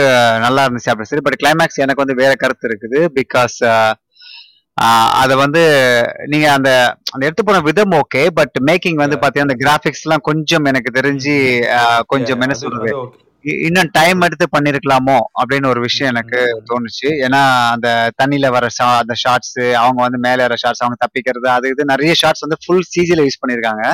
[0.44, 3.56] நல்லா இருந்துச்சு அப்படி சரி பட் கிளைமேக்ஸ் எனக்கு வந்து வேற கருத்து இருக்குது பிகாஸ்
[5.22, 5.62] அத வந்து
[6.32, 6.70] நீங்க அந்த
[7.12, 11.34] அந்த எடுத்து போன விதம் ஓகே பட் மேக்கிங் வந்து பாத்தீங்கன்னா அந்த கிராபிக்ஸ் எல்லாம் கொஞ்சம் எனக்கு தெரிஞ்சு
[12.12, 12.92] கொஞ்சம் என்ன சொல்றது?
[13.66, 17.08] இன்னும் டைம் எடுத்து பண்ணிருக்கலாமோ அப்படின்னு ஒரு விஷயம் எனக்கு தோணுச்சு.
[17.26, 17.40] ஏன்னா
[17.74, 17.88] அந்த
[18.20, 22.14] தண்ணியில வர ஷா அந்த ஷார்ட்ஸ் அவங்க வந்து மேல வர ஷார்ட்ஸ் அவங்க தப்பிக்கிறது அது இது நிறைய
[22.22, 23.84] ஷார்ட்ஸ் வந்து ஃபுல் சிஜில யூஸ் பண்ணிருக்காங்க.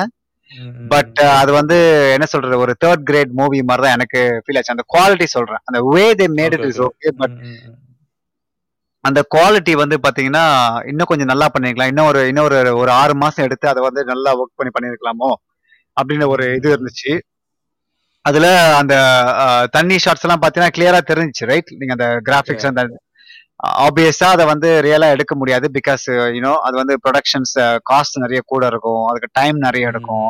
[0.91, 1.77] பட் அது வந்து
[2.15, 4.75] என்ன சொல்றது ஒரு தேர்ட் கிரேட் மூவி மாதிரி தான் எனக்கு ஃபீல் ஆச்சு.
[4.75, 5.61] அந்த குவாலிட்டி சொல்றேன்.
[5.69, 7.37] அந்த way they made it is okay but
[9.03, 10.45] அந்த குவாலிட்டி வந்து பாத்தீங்கன்னா
[10.91, 11.91] இன்னும் கொஞ்சம் நல்லா பண்ணிருக்கலாம்.
[11.91, 15.29] இன்னும் ஒரு இன்னும் ஒரு ஒரு ஆறு மாசம் எடுத்து அதை வந்து நல்லா ஒர்க் பண்ணி பண்ணிருக்கலாமோ?
[15.97, 17.13] அப்படின்னு ஒரு இது இருந்துச்சு.
[18.25, 18.47] அதுல
[18.79, 18.95] அந்த
[19.75, 22.67] தண்ணி ஷாட்ஸ் எல்லாம் பாத்தீங்கன்னா கிளியரா தெரிஞ்சுச்சு ரைட் நீங்க அந்த கிராபிக்ஸ்.
[22.71, 22.83] அந்த
[23.85, 26.03] ஆப்வியஸா அதை வந்து ரியலா எடுக்க முடியாது பிகாஸ்
[26.35, 27.53] யூனோ அது வந்து ப்ரொடக்ஷன்ஸ்
[27.89, 29.03] காஸ்ட் நிறைய கூட இருக்கும்.
[29.09, 30.29] அதுக்கு டைம் நிறைய எடுக்கும்.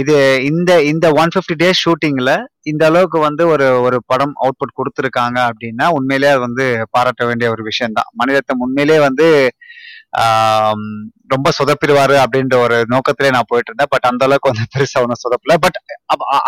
[0.00, 0.14] இது
[0.48, 2.30] இந்த இந்த ஒன் பிப்டி டேஸ் ஷூட்டிங்ல
[2.70, 7.62] இந்த அளவுக்கு வந்து ஒரு ஒரு படம் அவுட்புட் கொடுத்துருக்காங்க அப்படின்னா உண்மையிலேயே அது வந்து பாராட்ட வேண்டிய ஒரு
[7.70, 9.26] விஷயம் தான் மனிதத்தம் உண்மையிலேயே வந்து
[11.34, 15.54] ரொம்ப சொதப்பிடுவாரு அப்படின்ற ஒரு நோக்கத்திலே நான் போயிட்டு இருந்தேன் பட் அந்த அளவுக்கு வந்து பெருசா ஒன்றும் சொதப்பல.
[15.64, 15.78] But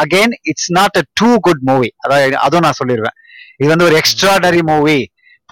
[0.02, 3.16] again it's not a too good movie அதாவது அதுவும் நான் சொல்லிடுவேன்
[3.60, 4.98] இது வந்து ஒரு எக்ஸ்ட்ராடரி மூவி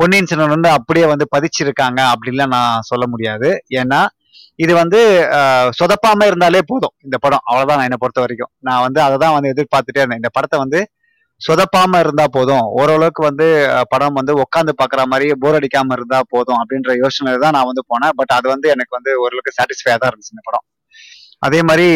[0.00, 3.49] பொன்னியின் செல்வன் வந்து அப்படியே வந்து பதிச்சிருக்காங்க அப்படின்லாம் நான் சொல்ல முடியாது.
[3.81, 4.00] ஏன்னா
[4.65, 5.00] இது வந்து
[5.79, 7.43] சொதப்பாம இருந்தாலே போதும் இந்த படம்.
[7.49, 8.50] அவ்வளவுதான் நான் என்னை பொறுத்த வரைக்கும்.
[8.67, 10.21] நான் வந்து அதை தான் வந்து எதிர்பார்த்துட்டே இருந்தேன்.
[10.23, 10.81] இந்த படத்தை வந்து
[11.41, 12.67] சொதப்பாம இருந்தா போதும்.
[12.81, 13.47] ஓரளவுக்கு வந்து
[13.93, 18.15] படம் வந்து உட்காந்து பாக்குற மாதிரி போர் அடிக்காம இருந்தா போதும் அப்படின்ற யோசனை தான் நான் வந்து போனேன்.
[18.21, 20.65] பட் அது வந்து எனக்கு வந்து ஓரளவுக்கு சாட்டிஸ்ஃபையா தான் இருந்துச்சு இந்த படம்.
[21.47, 21.88] அதே மாதிரி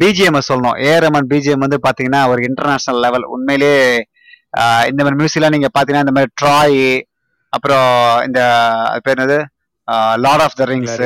[0.00, 0.76] பிஜிஎம் சொல்லணும்.
[0.88, 3.78] ஏ ரமன் பிஜிஎம் வந்து பாத்தீங்கன்னா ஒரு இன்டர்நேஷனல் லெவல் உண்மையிலேயே
[4.90, 6.82] இந்த மாதிரி மியூசிக்லாம் நீங்க பாத்தீங்கன்னா இந்த மாதிரி ட்ராய்
[7.52, 7.88] அப்புறம்
[8.26, 8.40] இந்த
[9.04, 9.38] பேர் என்னது?
[10.24, 10.98] Lord of the Rings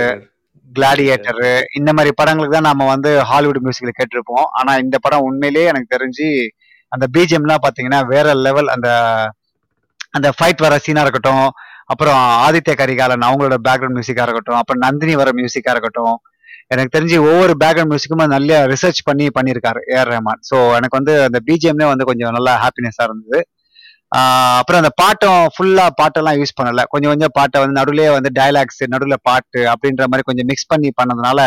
[0.68, 1.42] Gladiator
[1.78, 4.46] இந்த மாதிரி படங்களுக்கு தான் நம்ம வந்து ஹாலிவுட் மியூசிக்ல கேட்டிருப்போம்.
[4.58, 6.26] ஆனா இந்த படம் உண்மையிலேயே எனக்கு தெரிஞ்சு
[6.92, 8.88] அந்த பிஜிஎம்லாம் பாத்தீங்கன்னா வேற லெவல் அந்த
[10.16, 11.46] அந்த ஃபைட் வர சீனா இருக்கட்டும்
[11.92, 16.14] அப்புறம் ஆதித்ய கரிகாலன் அவங்களோட பேக்ரவுண்ட் மியூசிக்கா இருக்கட்டும் அப்புறம் நந்தினி வர மியூசிக்கா இருக்கட்டும்.
[16.74, 21.38] எனக்கு தெரிஞ்சு ஒவ்வொரு பேக்ரவுண்ட் மியூசிக்குமே நல்ல ரிசர்ச் பண்ணி பண்ணியிருக்காரு ஏஆர் ரஹ்மான் ஸோ எனக்கு வந்து அந்த
[21.48, 23.40] பிஜிஎம்லேயே வந்து கொஞ்சம் நல்லா ஹாப்பினஸா இருந்தது.
[24.12, 26.82] அப்புறம் அந்த பாட்டும் ஃபுல்லா பாட்டெல்லாம் யூஸ் பண்ணல.
[26.92, 31.40] கொஞ்சம் கொஞ்சம் பாட்டை வந்து நடுவுலயே வந்து டைலாக்ஸ் நடுவில் பாட்டு அப்படின்ற மாதிரி கொஞ்சம் மிக்ஸ் பண்ணி பண்ணதுனால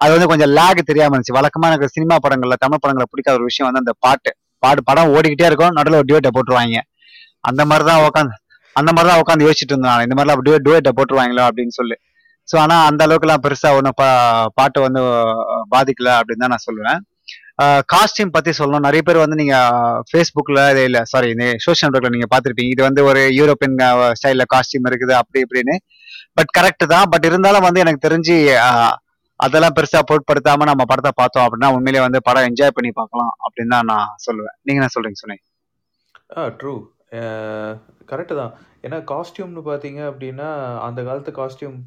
[0.00, 1.36] அது வந்து கொஞ்சம் லேக் தெரியாம இருந்துச்சு.
[1.38, 4.30] வழக்கமா எனக்கு சினிமா படங்கள்ல தமிழ் படங்களை பிடிக்காத ஒரு விஷயம் வந்து அந்த பாட்டு.
[4.62, 5.74] பாட்டு படம் ஓடிக்கிட்டே இருக்கும்.
[5.78, 6.78] நடுவில் ஒரு டியூட்டை போட்டுருவாங்க.
[7.48, 8.34] அந்த மாதிரி தான் உட்காந்து
[8.76, 10.06] அந்த மாதிரி தான் உட்காந்து யோசிச்சுட்டு இருந்தாங்க நான்.
[10.06, 11.96] இந்த மாதிரிலாம் டியூ டியூட்டை போட்டுருவாங்களோ அப்படின்னு சொல்லி.
[12.48, 14.08] ஸோ ஆனால் அந்த அளவுக்குலாம் பெருசா ஒன்றும் பா
[14.58, 15.00] பாட்டு வந்து
[15.74, 17.00] பாதிக்கல அப்படின்னு தான் நான் சொல்லுவேன்.
[17.92, 18.84] காஸ்டியூம் பத்தி சொல்லணும்.
[18.86, 19.56] நிறைய பேர் வந்து நீங்க
[20.10, 21.30] ஃபேஸ்புக்ல இல்ல சாரி
[21.66, 22.72] சோஷியல் நெட்ஒர்க்ல நீங்க பார்த்திருப்பீங்க.
[22.74, 23.76] இது வந்து ஒரு யூரோப்பியன்
[24.20, 25.76] ஸ்டைல்ல காஸ்டியூம் இருக்குது அப்படி இப்படின்னு.
[26.38, 27.08] பட் கரெக்ட் தான்.
[27.12, 28.36] பட் இருந்தாலும் வந்து எனக்கு தெரிஞ்சு
[29.40, 33.88] அதெல்லாம் பெருசா பொருட்படுத்தாம நம்ம படத்தை பார்த்தோம் அப்படின்னா உண்மையிலேயே வந்து படம் என்ஜாய் பண்ணி பார்க்கலாம் அப்படின்னு தான்
[33.92, 34.56] நான் சொல்லுவேன்.
[34.64, 35.44] நீங்க என்ன சொல்றீங்க சொன்னீங்க
[36.38, 36.74] ஆ ட்ரூ
[38.10, 38.52] கரெக்டு தான்.
[38.86, 40.48] ஏன்னா காஸ்டியூம்னு பார்த்தீங்க அப்படின்னா
[40.88, 41.78] அந்த காலத்து காஸ்டியூம்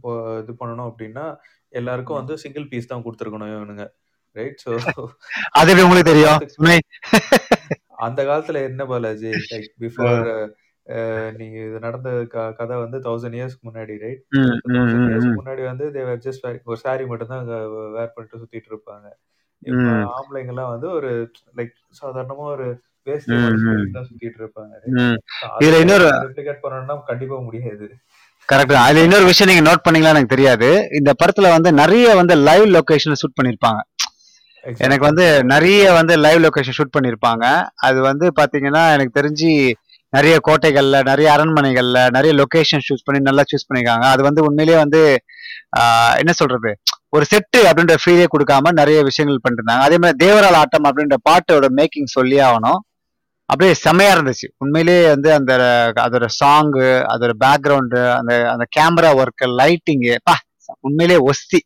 [0.41, 1.25] இது பண்ணணும் அப்படின்னா
[1.81, 3.86] எல்லாருக்கும் வந்து சிங்கிள் பீஸ் தான் கொடுத்துருக்கணும் இவனுங்க.
[4.36, 4.72] ரைட் ஸோ
[5.60, 6.39] அது உங்களுக்கு தெரியும்.
[8.06, 9.32] அந்த காலத்துல என்ன பாலாஜி?
[9.52, 10.24] லைக் பிஃபோர்
[11.38, 12.10] நீங்க இது நடந்த
[12.58, 15.38] கதை வந்து தௌசண்ட் இயர்ஸ்க்கு முன்னாடி ரைட் தௌசண்ட் இயர்ஸ்க்கு.
[15.39, 17.46] முன்னாடி வந்து தேவர் ஜஸ்ட் ஒரு saree மட்டும் தான்
[17.96, 19.06] வேர் பண்ணிட்டு சுத்திட்டு இருப்பாங்க.
[20.17, 21.12] ஆம்பளைங்க எல்லாம் வந்து ஒரு
[21.60, 22.67] லைக் சாதாரணமா ஒரு
[24.08, 24.74] சுத்திட்டு இருப்பாங்க
[25.62, 26.10] இதுல இன்னொரு
[26.65, 27.88] பண்ணணும்னா கண்டிப்பா முடியாது.
[28.50, 30.69] கரெக்ட் அதுல இன்னொரு விஷயம் நீங்க நோட் பண்ணீங்களா எனக்கு தெரியாது.
[31.00, 33.82] இந்த படத்துல வந்து நிறைய வந்து லைவ் லொகேஷன் ஷூட் பண்ணிருப்பாங்க.
[34.86, 37.45] எனக்கு வந்து நிறைய வந்து லைவ் லொகேஷன் ஷூட் பண்ணியிருப்பாங்க
[37.88, 39.49] அது வந்து பாத்தீங்கன்னா எனக்கு தெரிஞ்சு
[40.13, 44.06] நிறைய கோட்டைகள்ல நிறைய அரண்மனைகள்ல நிறைய லொகேஷன் சூஸ் பண்ணி நல்லா சூஸ் பண்ணிருக்காங்க.
[44.13, 45.02] அது வந்து உண்மையிலேயே வந்து
[46.21, 46.71] என்ன சொல்றது?
[47.15, 49.84] ஒரு செட்டு அப்படின்ற ஃபீலே கொடுக்காம நிறைய விஷயங்கள் பண்ணிருந்தாங்க.
[49.88, 52.80] அதே மாதிரி தேவரால் ஆட்டம் அப்படின்ற பாட்டோட மேக்கிங் சொல்லி ஆகணும்.
[53.49, 54.47] அப்படியே செமையா இருந்துச்சு.
[54.63, 55.54] உண்மையிலேயே வந்து அந்த
[56.06, 60.36] அதோட சாங்கு அதோட பேக்ரவுண்டு அந்த அந்த கேமரா ஒர்க்கு லைட்டிங்கு பா
[60.88, 61.60] உண்மையிலேயே ஒஸ்தி.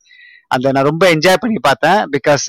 [0.56, 2.48] அந்த நான் ரொம்ப என்ஜாய் பண்ணி பார்த்தேன் பிகாஸ்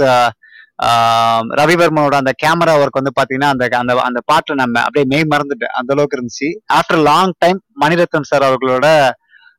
[1.61, 5.91] ரவிவர்மனோட அந்த கேமரா ஒர்க் வந்து பாத்தீங்கன்னா அந்த அந்த அந்த பாட்டை நம்ம அப்படியே மெய் மறந்துட்டேன் அந்த
[5.95, 6.49] அளவுக்கு இருந்துச்சு.
[6.79, 8.87] After long time Mani Ratnam sir அவர்களோட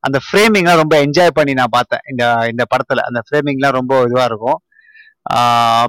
[0.06, 2.02] அந்த ஃப்ரேமிங்லாம் ரொம்ப என்ஜாய் பண்ணி நான் பார்த்தேன்.
[2.12, 4.58] இந்த இந்த படத்துல அந்த ஃப்ரேமிங்லாம் ரொம்ப இதுவா இருக்கும்.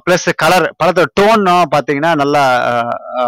[0.06, 2.42] பிளஸ் கலர் படத்தோட டோன்னும் பாத்தீங்கன்னா நல்லா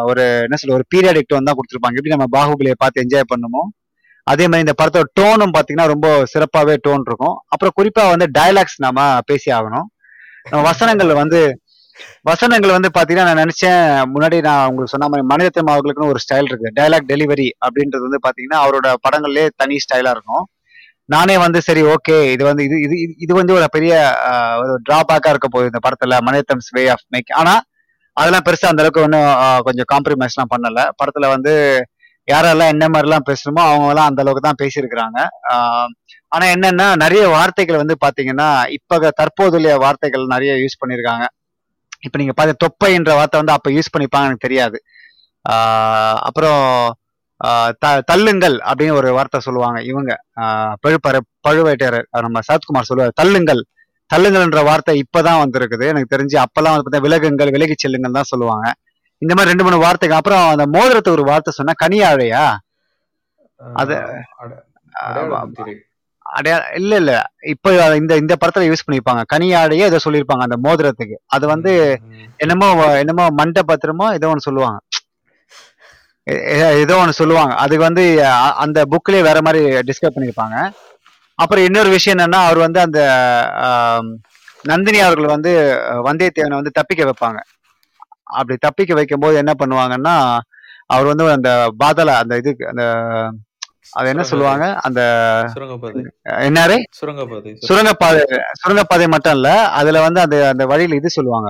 [0.09, 1.97] ஒரு என்ன சொல்ல ஒரு பீரியாடிக் டோன் தான் கொடுத்துருப்பாங்க.
[1.99, 3.63] எப்படி நம்ம பாகுபலியை பார்த்து என்ஜாய் பண்ணுமோ
[4.31, 7.35] அதே மாதிரி இந்த படத்தோட டோனும் பாத்தீங்கன்னா ரொம்ப சிறப்பாகவே டோன் இருக்கும்.
[7.53, 9.87] அப்புறம் குறிப்பா வந்து டயலாக்ஸ் நாம பேசி ஆகணும்.
[10.51, 11.39] நம்ம வசனங்கள் வந்து
[12.21, 13.83] வசனங்கள் வந்து பாத்தீங்கன்னா நான் நினைச்சேன்
[14.15, 16.71] முன்னாடி நான் உங்களுக்கு சொன்ன மாதிரி மணிரத்னம் அவர்களுக்குன்னு ஒரு ஸ்டைல் இருக்கு.
[16.79, 20.45] டைலாக் டெலிவரி அப்படின்றது வந்து பாத்தீங்கன்னா அவரோட படங்கள்லயே தனி ஸ்டைலா இருக்கும்.
[21.05, 23.93] நானே வந்து சரி ஓகே இது வந்து இது இது இது- இது வந்து ஒரு பெரிய
[24.59, 27.61] ஒரு டிராபேக்கா இருக்க போகுது இந்த படத்துல மனிதத்தம்ஸ் வே ஆஃப் மேக் ஆனா
[28.17, 30.79] அதெல்லாம் பெருசா அந்த அளவுக்கு ஒன்றும் கொஞ்சம் காம்ப்ரமைஸ் எல்லாம் பண்ணல.
[30.99, 31.53] படத்துல வந்து
[32.31, 35.19] யாரெல்லாம் என்ன மாதிரிலாம் பேசணுமோ அவங்க எல்லாம் அந்த அளவுக்கு தான் பேசியிருக்கிறாங்க.
[36.27, 41.25] ஆனா என்னன்னா நிறைய வார்த்தைகள் வந்து பாத்தீங்கன்னா இப்ப தற்போதுள்ள வார்த்தைகள் நிறைய யூஸ் பண்ணியிருக்காங்க.
[42.03, 44.77] இப்ப நீங்க பாத்து தொப்பைன்ற வார்த்தை வந்து அப்ப யூஸ் பண்ணிப்பாங்க எனக்கு தெரியாது.
[46.19, 46.93] அப்புறம்
[47.79, 50.11] த- தள்ளுங்கள் அப்படின்னு ஒரு வார்த்தை சொல்லுவாங்க இவங்க.
[50.87, 53.61] பழுப்பற பழுவேட்டையர் நம்ம சரத்குமார் சொல்லுவார் தள்ளுங்கள்.
[54.15, 55.87] தள்ளுங்கள்ன்ற வார்த்தை இப்பதான் வந்திருக்குது.
[55.87, 58.73] எனக்கு தெரிஞ்சு அப்பெல்லாம் வந்து பார்த்தா விலகுங்கள் விலகி செல்லுங்கள் தான் சொல்லுவாங்க.
[59.17, 62.45] இந்த மாதிரி ரெண்டு மூணு வார்த்தைகள் அப்புறம் அந்த மோதிரத்துக்கு ஒரு வார்த்தை சொன்னா கனியாழையா?
[63.73, 63.95] அது
[66.25, 67.13] அடையாள அடையா இல்ல இல்ல.
[67.53, 69.21] இப்ப இந்த இந்த படத்துல யூஸ் பண்ணிருப்பாங்க.
[69.33, 71.17] கனியாடையே ஏதோ சொல்லியிருப்பாங்க அந்த மோதிரத்துக்கு.
[71.35, 71.71] அது வந்து
[72.43, 74.79] என்னமோ என்னமோ என்னமோ மண்டபத்திரமோ ஏதோ ஒன்று சொல்லுவாங்க.
[76.83, 77.53] ஏதோ ஒன்று சொல்லுவாங்க.
[77.63, 78.03] அதுக்கு வந்து
[78.65, 80.57] அந்த புக்லயே வேற மாதிரி டிஸ்கஸ் பண்ணியிருப்பாங்க
[81.39, 82.99] அப்புறம் இன்னொரு விஷயம் என்னன்னா அவர் வந்து அந்த
[84.65, 85.51] நந்தினி அவர்கள் வந்து
[86.07, 87.39] வந்தியத்தேவனை வந்து தப்பிக்க வைப்பாங்க.
[88.37, 90.15] அப்படி தப்பிக்க வைக்கும்போது என்ன பண்ணுவாங்கன்னா
[90.93, 91.49] அவர் வந்து அந்த
[91.81, 92.83] பாதல அந்த இதுக்கு அந்த
[93.93, 94.65] அது என்ன சொல்லுவாங்க?
[94.85, 95.01] அந்த
[96.47, 96.75] என்னாரு?
[96.99, 98.21] சுரங்கப்பாதை சுரங்கப்பாதை
[98.61, 101.49] சுரங்கப்பாதை மட்டும் இல்ல அதுல வந்து அந்த அந்த வழியில இது சொல்லுவாங்க.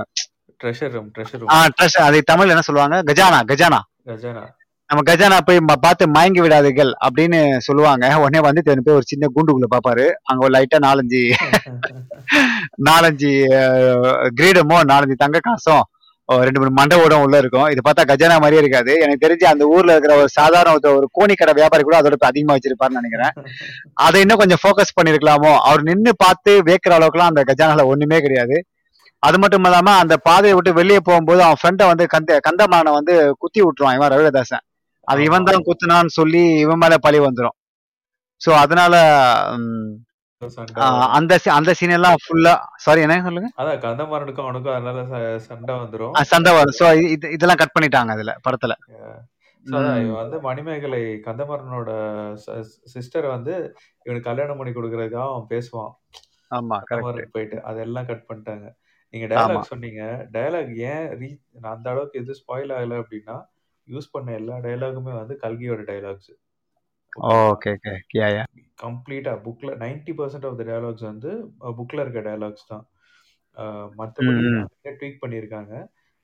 [0.60, 2.98] Treasure room treasure uh room ட்ரெஸ் அது தமிழ்ல என்ன சொல்லுவாங்க?
[3.10, 3.80] கஜானா கஜானா.
[4.10, 4.44] கஜானா.
[4.90, 8.06] நம்ம கஜானா போய் பார்த்து மயங்கி விடாதீர்கள் அப்படின்னு சொல்லுவாங்க.
[8.24, 11.22] உடனே வந்து போய் ஒரு சின்ன கூண்டுக்குள்ள பாப்பாரு அங்க ஒரு லைட்டா நாலஞ்சு
[12.88, 13.32] நாலஞ்சு
[14.38, 15.84] கிரீடமோ நாலஞ்சு தங்க காசும்
[16.30, 17.68] ரெண்டு மூணு மண்டபம் உள்ள இருக்கும்.
[17.74, 18.92] இது பார்த்தா கஜானா மாதிரியே இருக்காது.
[19.04, 23.00] எனக்கு தெரிஞ்சு அந்த ஊர்ல இருக்கிற ஒரு சாதாரண ஒரு கோணி கோணிக்கடை வியாபாரி கூட அதோட அதிகமா வச்சிருப்பாருன்னு
[23.02, 23.34] நினைக்கிறேன்.
[24.06, 25.52] அதை இன்னும் கொஞ்சம் ஃபோக்கஸ் பண்ணிருக்கலாமோ?
[25.70, 28.58] அவர் நின்னு பார்த்து வேக்கிற அளவுக்குலாம் அந்த கஜானால ஒண்ணுமே கிடையாது.
[29.24, 33.60] அது மட்டும் இல்லாம அந்த பாதையை விட்டு வெளியே போகும்போது அவன் ஃப்ரெண்டை வந்து கந்த கந்தமானை வந்து குத்தி
[33.64, 34.64] விட்டுருவான் இவன் ரவிதாசன்.
[35.08, 37.56] அது இவன் தான் குத்துனான்னு சொல்லி இவன் மேல பழி வந்துரும்.
[38.42, 38.94] சோ அதனால
[41.18, 42.54] அந்த அந்த சீன் எல்லாம் ஃபுல்லா
[42.86, 43.50] சாரி என்ன சொல்லுங்க?
[43.62, 45.04] அதான் கந்தமாறனுக்கும் அவனுக்கும் அதனால
[45.48, 46.14] சண்டை வந்துரும்.
[46.32, 46.78] சண்டை வரும்.
[46.80, 48.76] சோ இது இதெல்லாம் கட் பண்ணிட்டாங்க அதுல படத்துல.
[50.22, 51.92] வந்து மணிமேகலை கந்தமாறனோட
[52.94, 53.54] சிஸ்டரை வந்து
[54.06, 55.94] இவனுக்கு கல்யாணம் பண்ணி கொடுக்கறதுக்காக அவன் பேசுவான்.
[56.52, 58.66] ஆமா கரெக்ட் போயிட்டு அதெல்லாம் கட் பண்ணிட்டாங்க.
[59.14, 60.04] நீங்க டயலாக் சொன்னீங்க
[60.36, 61.30] டயலாக் ஏன் ரீ
[61.62, 63.36] நான் அந்த அளவுக்கு எது ஸ்பாயில் ஆகல அப்படின்னா
[63.88, 66.32] யூஸ் பண்ண எல்லா டயலாகுமே வந்து கல்கியோட dialogues
[67.16, 68.44] okay okay yeah yeah
[68.84, 71.32] கம்ப்ளீட்டா புக்ல 90% பர்சன்ட் ஆஃப் த டயலாக்ஸ் வந்து
[71.78, 72.84] புக்ல இருக்க டயலாக்ஸ் தான்.
[73.58, 75.74] ம் மற்றபடி ம் நிறைய ட்வீட் பண்ணியிருக்காங்க.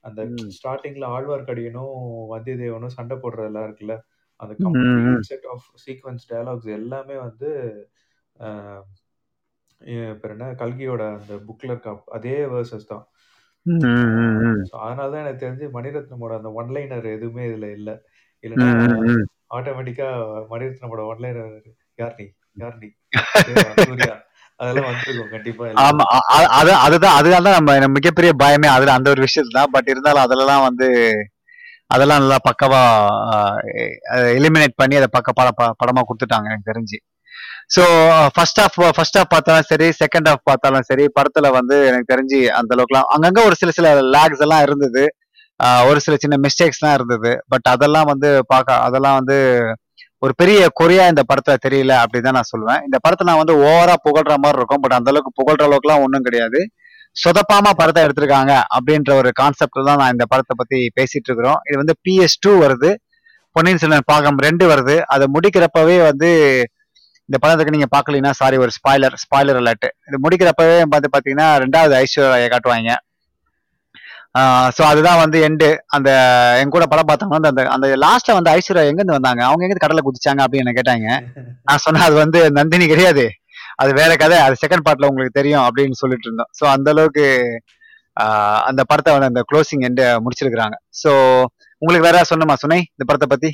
[0.04, 0.50] அந்த ம்.
[0.56, 1.94] ஸ்டார்டிங்ல ஆழ்வார்க்கடியனும்
[2.32, 3.96] வந்தியத்தேவனும் சண்டை போடுறதெல்லாம் இருக்குல்ல
[4.40, 4.98] அந்த complete
[5.28, 7.48] set of sequence dialogues எல்லாமே வந்து
[10.16, 10.46] பேர் என்ன?
[10.60, 13.04] கல்கியோட அந்த புக்ல இருக்க அதே வேர்சஸ் தான்.
[14.80, 17.94] அதனால தான் எனக்கு தெரிஞ்சு மணிரத்னமோட அந்த ஒன்லைனர் எதுவுமே இதுல இல்லை.
[18.44, 18.68] இல்லைன்னா
[19.50, 20.08] ஆட்டோமேட்டிக்கா
[20.50, 21.54] மணிரத்னமோட ஒன்லைனர்
[21.98, 22.26] யார் நீ?
[22.56, 22.88] யார் நீ?
[23.88, 24.14] சூர்யா
[24.60, 28.96] அதெல்லாம் வந்திருக்கும் கண்டிப்பா ஆமா எல்லாமே அ- அ- அது அதுதான் அதுதான் தான் நம்ம மிகப்பெரிய பயமே அதுல
[28.96, 29.72] அந்த ஒரு விஷயத்துல தான்.
[29.74, 30.88] பட் இருந்தாலும் அதெல்லாம் வந்து
[31.90, 32.80] அதெல்லாம் நல்லா பக்கவா
[34.36, 35.48] எலிமினேட் பண்ணி அதை பக்க பட
[35.80, 36.98] படமா கொடுத்துட்டாங்க எனக்கு தெரிஞ்சு.
[37.74, 37.82] So
[38.34, 42.70] first half first half பார்த்தாலும் சரி செகண்ட் ஹாஃப் பார்த்தாலும் சரி படத்துல வந்து எனக்கு தெரிஞ்சு அந்த
[42.76, 45.04] அளவுக்குலாம் அங்கங்க ஒரு சில சில லேக்ஸ் எல்லாம் இருந்தது.
[45.90, 47.30] ஒரு சில சின்ன மிஸ்டேக்ஸ்லாம் இருந்தது.
[47.52, 49.38] பட் அதெல்லாம் வந்து பார்க்க அதெல்லாம் வந்து
[50.24, 52.80] ஒரு பெரிய குறையா இந்த படத்துல தெரியல அப்படிதான் நான் சொல்லுவேன்.
[52.86, 54.82] இந்த படத்தை நான் வந்து ஓவரா புகழ்ற மாதிரி இருக்கும்.
[54.84, 56.60] பட் அந்த அளவுக்கு புகழ்ற அளவுக்குலாம் ஒன்றும் கிடையாது.
[57.16, 61.60] சொதப்பாம படத்தை எடுத்திருக்காங்க அப்படின்ற ஒரு கான்செப்ட்ல தான் நான் இந்த படத்தை பத்தி பேசிட்டு இருக்கிறோம்.
[61.68, 62.90] இது வந்து பிஎஸ் டூ வருது.
[63.56, 64.96] பொன்னியின் செல்வன் பாகம் ரெண்டு வருது.
[65.14, 66.28] அதை முடிக்கிறப்பவே வந்து
[67.28, 72.48] இந்த படத்துக்கு நீங்க பார்க்கலீங்கன்னா சாரி ஒரு ஸ்பாய்லர் ஸ்பாய்லர் அலர்ட் இது முடிக்கிறப்பவே பார்த்து பாத்தீங்கன்னா ரெண்டாவது ஐஸ்வர்யா
[72.54, 72.94] காட்டுவாங்க.
[74.76, 76.10] ஸோ அதுதான் வந்து எண்டு அந்த
[76.60, 79.42] என் கூட படம் பார்த்தவங்க வந்து அந்த அந்த லாஸ்ட்ல வந்து ஐஸ்வர்யா எங்கேருந்து வந்தாங்க?
[79.48, 81.06] அவங்க எங்க கடலை குதிச்சாங்க அப்படின்னு என்ன கேட்டாங்க.
[81.68, 83.24] நான் சொன்னேன் அது வந்து நந்தினி கிடையாது.
[83.76, 86.50] அது வேற கதை அது செகண்ட் பார்ட்ல உங்களுக்கு தெரியும் அப்படின்னு சொல்லிட்டு இருந்தோம்.
[86.58, 87.24] ஸோ அந்த அளவுக்கு
[88.68, 90.76] அந்த படத்தை வந்து அந்த க்ளோசிங் எண்டு முடிச்சிருக்கிறாங்க.
[91.02, 91.10] ஸோ
[91.82, 93.50] உங்களுக்கு வேற சொன்னமா சுனை இந்த படத்தை பத்தி?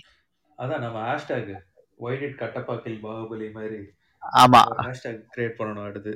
[0.59, 1.51] அதான் நம்ம ஹேஷ்டேக்
[2.01, 3.81] ஒயிட் கட்டப்பாக்கில் பாகுபலி மாதிரி
[4.39, 4.61] ஆமா.
[4.83, 6.13] ஹேஷ்டேக் கிரியேட் பண்ணணும் அடுத்து.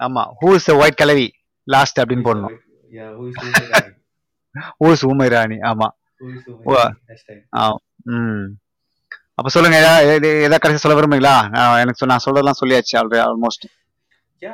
[0.00, 0.22] ஆமா.
[0.40, 1.28] ஹூ இஸ் ஒயிட் கலவி
[1.66, 2.56] லாஸ்ட் அப்படின்னு போடணும்.
[4.90, 5.88] இஸ் ஊமை ராணி ஆமா.
[6.20, 7.64] ஹூ இஸ் ஓ, ஊமராணி ஹேஷ்டேக் ஆ,
[8.12, 8.46] ம்.
[9.38, 10.04] அப்ப சொல்லுங்க ஏதாவது
[10.38, 11.34] எதாவது கடைசி சொல்ல விரும்புறீங்களா?
[11.54, 13.66] நான் எனக்கு நான் சொல்றதெல்லாம் சொல்லியாச்சு ஆல்ரெடி ஆல்மோஸ்ட்
[14.42, 14.52] யா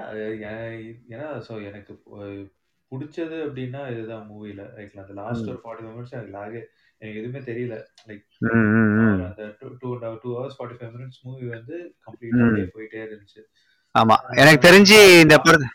[1.11, 1.93] ஏன்னா ஸோ எனக்கு
[2.93, 6.61] பிடிச்சது அப்படின்னா இதுதான் மூவில ரைட்ல அந்த லாஸ்ட் ஒரு ஃபார்ட்டி மினிட்ஸ் எனக்கு லாகே
[7.01, 7.77] எனக்கு எதுவுமே தெரியல.
[8.09, 8.25] லைக்
[9.29, 9.89] அந்த two two
[10.23, 13.41] two hours forty five minutes movie வந்து கம்ப்ளீட்டா போயிட்டே இருந்துச்சு.
[13.95, 14.17] ஆமா.
[14.37, 15.69] எனக்கு தெரிஞ்சு இந்த படத்து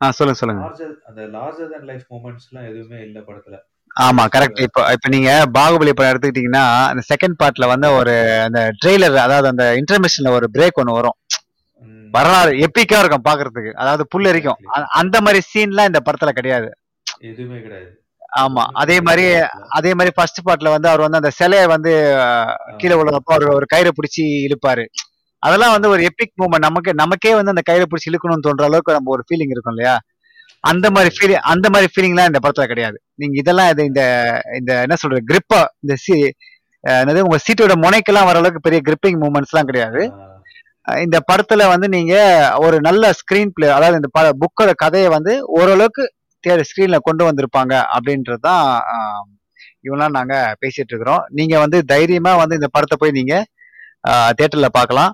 [0.00, 0.62] ஆ சொல்லுங்க சொல்லுங்க.
[1.06, 3.56] அந்த லார்ஜர் தன் லைஃப் மூமெண்ட்ஸ்லாம் எதுவுமே இல்ல படத்துல.
[3.96, 9.14] ஆமா கரெக்ட் இப்போ இப்ப நீங்க பாகுபலி படம் எடுத்துக்கிட்டீங்கன்னா அந்த செகண்ட் பார்ட்ல வந்து ஒரு அந்த ட்ரெய்லர்
[9.16, 11.16] அதாவது அந்த இன்டர்மிஷன்ல ஒரு பிரேக் ஒன்று வரும்.
[12.10, 13.72] வரலாறு எப்பிக்கா இருக்கும் பாக்குறதுக்கு.
[13.72, 16.68] அதாவது புல்லரிக்கும் அ- அந்த மாதிரி சீன்லாம் இந்த படத்துல கிடையாது.
[17.20, 17.90] எதுவுமே கிடையாது.
[18.36, 19.24] ஆமா அதே மாதிரி.
[19.68, 21.92] அதே மாதிரி ஃபர்ஸ்ட் பார்ட்ல வந்து அவர் வந்து அந்த சிலையை வந்து
[22.76, 24.84] கீழே விழுறப்போ அவர் ஒரு கயிறை பிடிச்சி இழுப்பாரு.
[25.46, 29.12] அதெல்லாம் வந்து ஒரு எபிக் மூமெண்ட் நமக்கு நமக்கே வந்து அந்த கயிறை பிடிச்சி இழுக்கணும்னு தோன்ற அளவுக்கு நம்ம
[29.16, 29.94] ஒரு ஃபீலிங் இருக்கும் இல்லையா?
[30.64, 32.96] அந்த மாதிரி ஃபீலிங் அந்த மாதிரி ஃபீலிங்லாம் இந்த படத்துல கிடையாது.
[33.20, 34.02] நீங்க இதெல்லாம் இது இந்த
[34.58, 36.14] இந்த என்ன சொல்றது கிரிப்பா இந்த சி
[36.84, 40.02] என்னது உங்க சீட்டோட முனைக்கெல்லாம் வர அளவுக்கு பெரிய கிரிப்பிங் மூமெண்ட்ஸ்லாம் கிடையாது.
[41.04, 42.14] இந்த படத்துல வந்து நீங்க
[42.64, 44.10] ஒரு நல்ல ஸ்கிரீன் பிளே அதாவது இந்த
[44.42, 46.04] புக்கோட கதையை வந்து ஓரளவுக்கு
[46.68, 48.64] ஸ்கிரீன்ல கொண்டு வந்திருப்பாங்க அப்படின்றது தான்
[49.86, 51.22] இவெல்லாம் நாங்க பேசிட்டு இருக்கிறோம்.
[51.38, 53.34] நீங்க வந்து தைரியமா வந்து இந்த படத்தை போய் நீங்க
[54.38, 55.12] தியேட்டர்ல பார்க்கலாம்.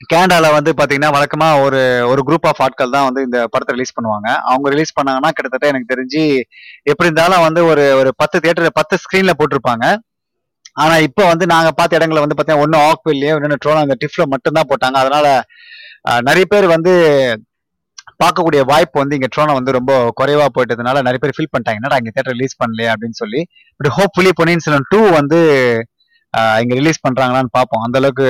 [0.00, 1.80] கேனடால வந்து பாத்தீங்கன்னா வழக்கமா ஒரு
[2.10, 4.28] ஒரு குரூப் ஆஃப் ஆட்கள் தான் வந்து இந்த படத்தை ரிலீஸ் பண்ணுவாங்க.
[4.50, 6.22] அவங்க ரிலீஸ் பண்ணாங்கன்னா கிட்டத்தட்ட எனக்கு தெரிஞ்சு
[6.90, 9.86] எப்படி இருந்தாலும் வந்து ஒரு ஒரு பத்து தியேட்டர் பத்து ஸ்கிரீன்ல போட்டிருப்பாங்க.
[10.82, 14.70] ஆனா இப்போ வந்து நாங்க பார்த்த இடங்களை வந்து பாத்தீங்கன்னா ஒன்னும் இல்லையோ இன்னொன்னு ட்ரோன் அந்த டிஃப்ல மட்டும்தான்
[14.72, 14.96] போட்டாங்க.
[15.04, 15.26] அதனால
[16.28, 16.92] நிறைய பேர் வந்து
[18.22, 21.80] பார்க்கக்கூடிய வாய்ப்பு வந்து இங்க ட்ரோனை வந்து ரொம்ப குறைவா போயிட்டதுனால நிறைய பேர் ஃபீல் பண்ணிட்டாங்க.
[21.80, 23.40] என்னடா இங்க தேட்டர் ரிலீஸ் பண்ணலையே அப்படின்னு சொல்லி.
[23.78, 25.38] But hopefully Ponniyin Selvan two வந்து
[26.34, 27.82] இங்கே இங்க ரிலீஸ் பண்றாங்களான்னு பார்ப்போம்.
[27.86, 28.28] அந்த அளவுக்கு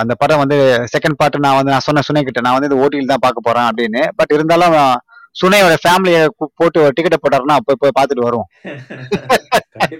[0.00, 0.56] அந்த படம் வந்து
[0.94, 3.68] செகண்ட் பார்ட் நான் வந்து நான் சொன்ன சுனை கிட்ட நான் வந்து இந்த ஓடியில் தான் பார்க்க போறேன்
[3.70, 4.02] அப்படின்னு.
[4.18, 4.76] பட் இருந்தாலும்
[5.36, 6.22] சுனையோட ஃபேமிலியை
[6.58, 8.24] போட்டு ஒரு டிக்கெட்டை போட்டாருன்னா அப்போ போய் பார்த்துட்டு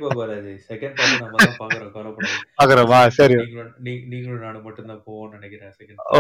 [1.23, 1.53] தான்
[2.59, 3.37] பாக்குறோம் சரி.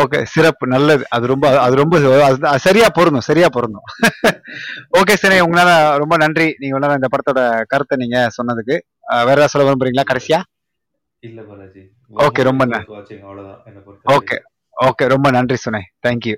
[0.00, 1.04] ஓகே சிறப்பு நல்லது.
[1.16, 1.96] அது ரொம்ப அது ரொம்ப
[2.66, 3.86] சரியா பொருந்தும் சரியா பொருந்தும்.
[5.00, 5.70] ஓகே சரி உங்களால
[6.02, 6.48] ரொம்ப நன்றி.
[6.60, 8.76] நீங்க உங்களால இந்த படத்தோட கருத்தை நீங்க சொன்னதுக்கு.
[9.28, 10.40] வேற ஏதாவது சொல்ல விரும்புறீங்களா கடைசியா?
[11.22, 11.82] இல்ல பாலாஜி.
[12.12, 12.62] Okay, ரொம்ப
[14.14, 14.36] ஓகே
[14.86, 15.80] ஓகே ரொம்ப நன்றி சுனை.
[16.04, 16.34] Thank you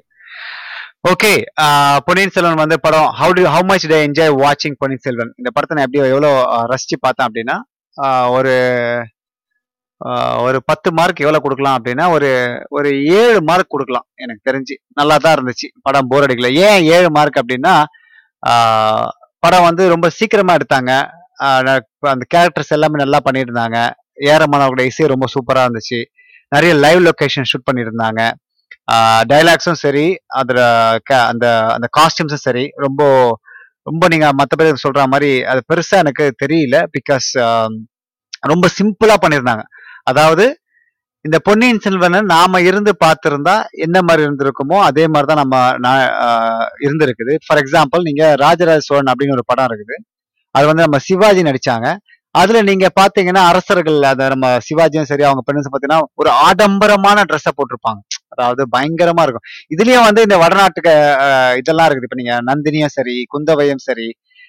[1.10, 1.30] okay
[2.06, 5.32] Ponniyin Selvan வந்து படம் how do how much they enjoy வாட்சிங் பொன்னியின் செல்வன்?
[5.40, 6.30] இந்த படத்தை நான் எப்படி எவ்வளோ
[6.72, 7.56] ரசிச்சு பார்த்தேன் அப்படின்னா
[8.37, 8.54] ஒரு
[10.46, 12.30] ஒரு பத்து மார்க் எவ்வளவு கொடுக்கலாம் அப்படின்னா ஒரு
[12.76, 12.88] ஒரு
[13.20, 14.06] ஏழு மார்க் கொடுக்கலாம்.
[14.24, 14.74] எனக்கு தெரிஞ்சு.
[15.00, 15.68] நல்லா தான் இருந்துச்சு.
[15.87, 16.50] படம் போர் அடிக்கல.
[16.68, 17.74] ஏன் ஏழு மார்க் அப்படின்னா
[19.44, 20.92] படம் வந்து ரொம்ப சீக்கிரமா எடுத்தாங்க.
[22.14, 23.78] அந்த கேரக்டர்ஸ் எல்லாமே நல்லா பண்ணியிருந்தாங்க.
[24.20, 26.05] ஏரமானவரோட இசை ரொம்ப சூப்பரா இருந்துச்சு.
[26.48, 28.33] நிறைய லைவ் லொக்கேஷன் ஷூட் பண்ணியிருந்தாங்க.
[29.29, 33.33] டைலாக்ஸும் சரி அதில் க- அந்த அந்த காஸ்டியூம்ஸும் சரி ரொம்ப
[33.83, 37.38] ரொம்ப நீங்க மற்ற பேர் சொல்ற மாதிரி அது பெருசா எனக்கு தெரியல பிகாஸ்
[38.40, 39.62] ரொம்ப சிம்பிளா பண்ணியிருந்தாங்க.
[40.03, 40.59] அதாவது
[41.20, 45.70] இந்த பொன்னியின் செல்வனை நாம இருந்து பார்த்திருந்தா என்ன மாதிரி இருந்திருக்குமோ அதே மாதிரி தான் நம்ம
[46.81, 47.37] இருந்திருக்குது.
[47.46, 50.14] ஃபார் எக்ஸாம்பிள் நீங்க ராஜராஜ சோழன் அப்படின்னு ஒரு படம் இருக்குது.
[50.50, 51.96] அது வந்து நம்ம சிவாஜி நடிச்சாங்க.
[52.35, 58.01] அதுல நீங்க பாத்தீங்கன்னா அரசர்கள் அத நம்ம சிவாஜியும் சரி அவங்க பெண்ணும் பாத்தீங்கன்னா ஒரு ஆடம்பரமான ட்ரெஸ்ஸை போட்டிருப்பாங்க.
[58.29, 59.44] அதாவது பயங்கரமா இருக்கும்.
[59.75, 60.92] இதுலயும் வந்து இந்த வடநாட்டுக்கு
[61.57, 62.09] இதெல்லாம் இருக்குது.
[62.09, 64.07] இப்ப நீங்க நந்தினியும் சரி குந்தவையும் சரி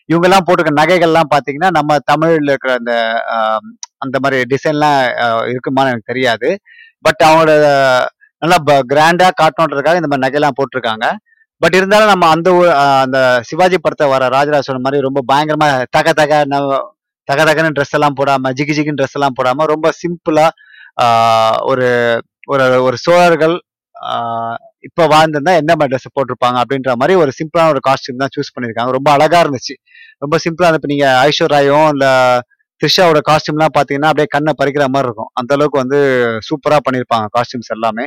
[0.09, 2.93] இவங்க எல்லாம் போட்டிருக்க நகைகள்லாம் பாத்தீங்கன்னா நம்ம தமிழ்ல இருக்கிற அந்த
[3.97, 4.99] அந்த மாதிரி டிசைன்லாம்
[5.51, 6.49] இருக்குமான்னு எனக்கு தெரியாது.
[7.05, 7.53] பட் அவங்களோட
[8.41, 8.57] நல்லா
[8.91, 11.05] கிராண்டா காட்டணுன்றதுக்காக இந்த மாதிரி நகையெல்லாம் போட்டிருக்காங்க.
[11.61, 12.49] பட் இருந்தாலும் நம்ம அந்த
[13.03, 16.83] அந்த சிவாஜி படத்தை வர ராஜராஜ சோழன் மாதிரி ரொம்ப பயங்கரமா தக தக ந-
[17.27, 20.47] தக தகன்னு ட்ரெஸ் எல்லாம் போடாம ஜிகி ஜிகின்னு ட்ரெஸ் எல்லாம் போடாம ரொம்ப சிம்பிளா
[21.71, 21.87] ஒரு
[22.53, 23.55] ஒரு ஒரு சோழர்கள்
[24.87, 28.91] இப்ப வாழ்ந்திருந்தா என்ன மாதிரி ட்ரெஸ் போட்டிருப்பாங்க அப்படின்ற மாதிரி ஒரு சிம்பிளான ஒரு காஸ்டியூம் தான் சூஸ் பண்ணிருக்காங்க
[28.97, 29.75] ரொம்ப அழகா இருந்துச்சு.
[30.23, 32.05] ரொம்ப சிம்பிளா இப்ப நீங்க ஐஸ்வர்யாயும் இல்ல
[32.81, 35.31] த்ரிஷாவோட காஸ்டியூம்லாம் பாத்தீங்கன்னா அப்படியே கண்ணை பறிக்கிற மாதிரி இருக்கும்.
[35.39, 35.99] அந்த அளவுக்கு வந்து
[36.47, 38.05] சூப்பரா பண்ணிருப்பாங்க காஸ்டியூம்ஸ் எல்லாமே.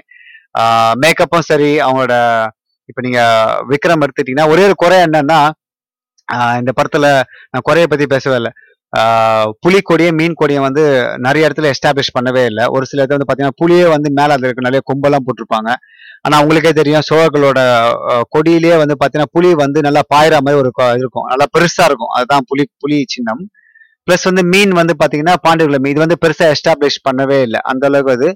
[1.02, 2.14] மேக்கப்பும் சரி அவங்களோட
[2.90, 3.20] இப்ப நீங்க
[3.72, 5.40] விக்ரம் எடுத்துட்டீங்கன்னா ஒரே ஒரு குறை என்னன்னா
[6.60, 7.06] இந்த படத்துல
[7.52, 8.52] நான் குறைய பத்தி பேசவே இல்லை.
[9.64, 10.82] புலி கொடியை மீன் கொடியை வந்து
[11.26, 12.64] நிறைய இடத்துல எஸ்டாப்ளிஷ் பண்ணவே இல்லை.
[12.74, 15.70] ஒரு சில இடத்துல வந்து பார்த்தீங்கன்னா புலியே வந்து மேலே அதில் இருக்க நிறைய கொம்பெல்லாம் போட்டிருப்பாங்க.
[16.26, 17.60] ஆனால் உங்களுக்கே தெரியும் சோழர்களோட
[18.34, 20.70] கொடியிலேயே வந்து பார்த்தீங்கன்னா புலி வந்து நல்லா பாயிற மாதிரி ஒரு
[21.02, 21.26] இருக்கும்.
[21.32, 22.12] நல்லா பெருசாக இருக்கும்.
[22.16, 23.42] அதுதான் புலி புலி சின்னம்.
[24.08, 25.92] ப்ளஸ் வந்து மீன் வந்து பார்த்தீங்கன்னா பாண்டியர்குல மீன்.
[25.94, 27.60] இது வந்து பெருசாக எஸ்டாப்ளிஷ் பண்ணவே இல்லை.
[27.70, 28.28] அந்த அளவுக்கு அது.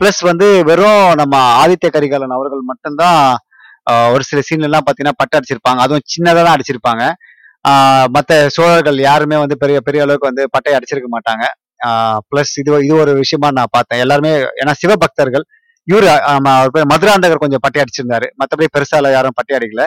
[0.00, 3.20] ப்ளஸ் வந்து வெறும் நம்ம ஆதித்ய கரிகாலன் அவர்கள் மட்டும்தான்
[4.14, 4.86] ஒரு சில சீன்ல எல்லாம்
[5.20, 5.80] பட்டு அடிச்சிருப்பாங்க.
[5.84, 7.04] அதுவும் சின்னதாக தான் அடிச்சிருப்பாங்க.
[8.16, 11.44] மற்ற சோழர்கள் யாருமே வந்து பெரிய பெரிய அளவுக்கு வந்து பட்டை அடிச்சிருக்க மாட்டாங்க.
[12.30, 14.02] பிளஸ் இது இது ஒரு விஷயமா நான் பார்த்தேன்.
[14.04, 15.44] எல்லாருமே ஏன்னா சிவபக்தர்கள்
[15.88, 16.06] இவர்
[16.54, 18.26] அவர் பேர் மதுராந்தகர் கொஞ்சம் பட்டை அடிச்சிருந்தாரு.
[18.40, 19.84] மற்றபடி பெருசால யாரும் பட்டை அடிக்கல.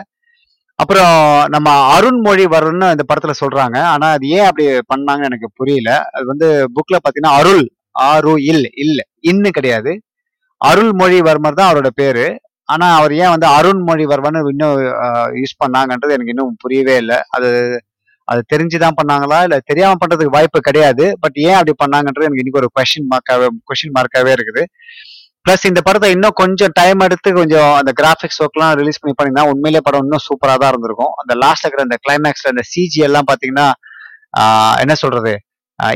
[0.80, 1.14] அப்புறம்
[1.56, 3.78] நம்ம அருண்மொழிவர்மன்னு இந்த படத்துல சொல்றாங்க.
[3.94, 5.90] ஆனா அது ஏன் அப்படி பண்ணாங்கன்னு எனக்கு புரியல.
[6.16, 7.64] அது வந்து புக்ல பாத்தீங்கன்னா அருள்
[8.10, 9.00] ஆரு இல் இல்ல
[9.32, 9.92] இன்னு கிடையாது.
[10.62, 12.26] அருள்மொழிவர்மர் தான் அவரோட பேரு.
[12.74, 14.78] ஆனால் அவர் ஏன் வந்து அருண்மொழிவர்மன் இன்னும்
[15.42, 17.18] யூஸ் பண்ணாங்கன்றது எனக்கு இன்னும் புரியவே இல்லை.
[17.36, 17.50] அது
[18.28, 19.38] அது தெரிஞ்சுதான் பண்ணாங்களா?
[19.46, 21.06] இல்லை தெரியாமல் பண்ணுறதுக்கு வாய்ப்பு கிடையாது.
[21.24, 24.64] பட் ஏன் அப்படி பண்ணாங்கன்றது எனக்கு இன்னைக்கு ஒரு கொஷின் மார்க்காகவே கொஷின் மார்க்காகவே இருக்குது.
[25.46, 29.82] ப்ளஸ் இந்த படத்தை இன்னும் கொஞ்சம் டைம் எடுத்து கொஞ்சம் அந்த கிராஃபிக்ஸ் ஒர்க்லாம் ரிலீஸ் பண்ணி பண்ணிங்கன்னா உண்மையிலே
[29.88, 31.14] படம் இன்னும் சூப்பராக தான் இருந்திருக்கும்.
[31.22, 33.68] அந்த லாஸ்ட்ல இருக்கிற அந்த கிளைமேக்ஸ்ல அந்த சிஜி எல்லாம் பார்த்தீங்கன்னா
[34.84, 35.34] என்ன சொல்றது?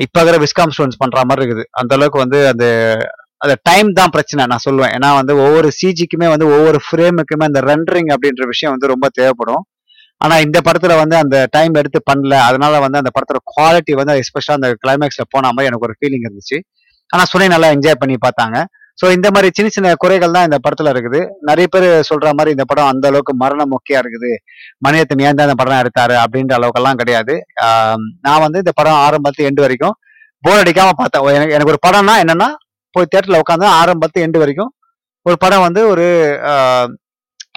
[0.06, 1.66] இப்போ இருக்கிற விஸ்காம் ஸ்டோன்ஸ் பண்ற மாதிரி இருக்குது.
[1.82, 2.66] அந்த அளவுக்கு வந்து அந்த
[3.44, 4.94] அந்த டைம் தான் பிரச்சனை நான் சொல்லுவேன்.
[4.98, 9.64] ஏன்னா வந்து ஒவ்வொரு சிஜிக்குமே வந்து ஒவ்வொரு ஃப்ரேமுக்குமே அந்த ரெண்டரிங் அப்படின்ற விஷயம் வந்து ரொம்ப தேவைப்படும்.
[10.24, 12.36] ஆனா இந்த படத்துல வந்து அந்த டைம் எடுத்து பண்ணல.
[12.50, 16.60] அதனால வந்து அந்த படத்தோட குவாலிட்டி வந்து எஸ்பெஷலா அந்த கிளைமேக்ஸ்ல போன மாதிரி எனக்கு ஒரு ஃபீலிங் இருந்துச்சு.
[17.14, 18.58] ஆனா சுனை நல்லா என்ஜாய் பண்ணி பார்த்தாங்க.
[19.00, 21.20] சோ இந்த மாதிரி சின்ன சின்ன குறைகள் தான் இந்த படத்துல இருக்குது.
[21.48, 24.32] நிறைய பேர் சொல்ற மாதிரி இந்த படம் அந்த அளவுக்கு மரணம் முக்கியம் இருக்குது.
[24.86, 27.34] மணியத்தன் ஏன் தான் இந்த படம் எடுத்தாரு அப்படின்ற அளவுக்கெல்லாம் கிடையாது.
[28.26, 29.96] நான் வந்து இந்த படம் ஆரம்பத்து எண்டு வரைக்கும்
[30.44, 31.28] போர் அடிக்காம பார்த்தேன்.
[31.40, 32.50] எனக்கு எனக்கு ஒரு படம்னா என்னன்னா
[32.96, 34.72] போய் தேட்டரில் உட்காந்து ஆரம்பத்து எண்டு வரைக்கும்
[35.26, 36.06] ஒரு படம் வந்து ஒரு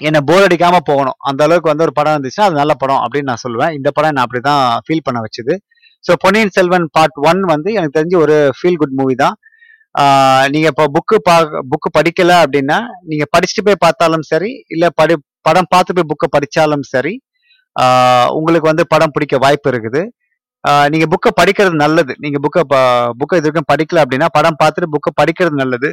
[0.08, 1.16] என்னை போர் அடிக்காம போகணும்.
[1.28, 3.72] அந்த அளவுக்கு வந்து ஒரு படம் இருந்துச்சுன்னா அது நல்ல படம் அப்படின்னு நான் சொல்லுவேன்.
[3.78, 5.54] இந்த படம் நான் அப்படி தான் ஃபீல் பண்ண வச்சுது.
[6.06, 9.36] So Ponniyin Selvan part one வந்து எனக்கு தெரிஞ்சு ஒரு ஃபீல் குட் மூவி தான்.
[10.52, 11.36] நீங்கள் நீங்க இப்போ புக்கு பா
[11.72, 12.78] புக்கு படிக்கல அப்படின்னா
[13.10, 15.14] நீங்க படிச்சுட்டு போய் பார்த்தாலும் சரி இல்ல படி
[15.48, 17.14] படம் பார்த்து போய் புக்கை படிச்சாலும் சரி
[18.36, 20.02] உங்களுக்கு வந்து படம் பிடிக்க வாய்ப்பு இருக்குது.
[20.92, 22.12] நீங்க புக்கை படிக்கிறது நல்லது.
[22.24, 22.62] நீங்க புக்கை
[23.20, 25.88] புக்கை இது வரைக்கும் படிக்கல அப்படின்னா படம் பார்த்துட்டு புக்கை படிக்கிறது நல்லது.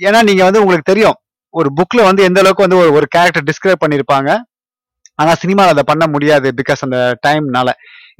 [0.00, 1.16] ஏன்னா நீங்க வந்து உங்களுக்கு தெரியும்.
[1.54, 4.30] ஒரு புக்ல வந்து எந்த அளவுக்கு வந்து ஒரு ஒரு கேரக்டர் டிஸ்கிரைப் பண்ணியிருப்பாங்க
[5.18, 7.70] ஆனா சினிமாவில் அதை பண்ண முடியாது பிகாஸ் அந்த டைம்னால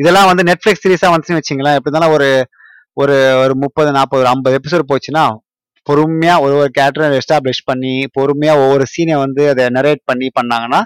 [0.03, 1.77] இதெல்லாம் வந்து நெட்ஃபிளிக்ஸ் சீரீஸா வந்துச்சுன்னு வச்சுங்களேன்.
[1.77, 2.29] எப்படி இருந்தாலும் ஒரு
[2.97, 5.25] ஒரு ஒரு முப்பது நாற்பது ஒரு ஐம்பது எபிசோட் போச்சுன்னா
[5.87, 10.81] பொறுமையா ஒரு ஒரு கேரக்டரை எஸ்டாப்ளிஷ் பண்ணி பொறுமையா ஒவ்வொரு சீனை வந்து அதை நரேட் பண்ணி பண்ணாங்கன்னா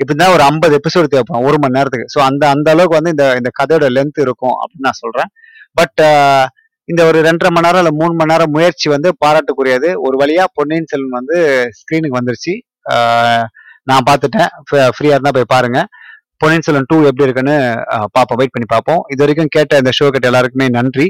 [0.00, 2.08] இப்படிதான் ஒரு ஐம்பது எபிசோடு தேவைப்படும் ஒரு மணி நேரத்துக்கு.
[2.14, 5.30] ஸோ அந்த அந்த அளவுக்கு வந்து இந்த இந்த கதையோட லென்த் இருக்கும் அப்படின்னு நான் சொல்றேன்.
[5.78, 6.02] பட்
[6.88, 9.88] இந்த ஒரு ரெண்டரை மணி நேரம் இல்லை மூணு மணி நேரம் முயற்சி வந்து பாராட்டுக்குரியது.
[10.06, 11.38] ஒரு வழியா பொன்னியின் செல்வன் வந்து
[11.78, 12.54] ஸ்க்ரீனுக்கு வந்துருச்சு.
[13.90, 14.50] நான் பார்த்துட்டேன்.
[14.96, 15.80] ஃப்ரீயா இருந்தா போய் பாருங்க.
[16.42, 17.56] பொன்னியின் செல்வன் டூ எப்படி இருக்குன்னு
[18.16, 21.06] பார்ப்போம் வெயிட் பண்ணி பார்ப்போம் இது வரைக்கும் கேட்ட இந்த ஷோ கேட்ட எல்லாருக்குமே நன்றி.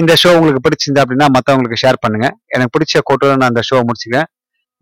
[0.00, 2.26] இந்த ஷோ உங்களுக்கு பிடிச்சிருந்தா அப்படின்னா மற்றவங்களுக்கு ஷேர் பண்ணுங்க.
[2.54, 4.28] எனக்கு பிடிச்ச கோட்டோட நான் அந்த ஷோ முடிச்சுக்கிறேன்.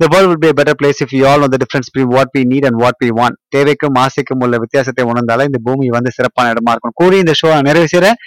[0.01, 2.29] The world would be a better place if you all know the difference between what
[2.37, 3.35] we need and what we want.
[3.55, 6.95] தேவைக்கும் ஆசைக்கும் உள்ள வித்தியாசத்தை உணர்ந்தாலே இந்த பூமி வந்து சிறப்பான இடமா இருக்கும்.
[6.95, 8.19] கூறி இந்த ஷோ நிறைவு செய்யறேன்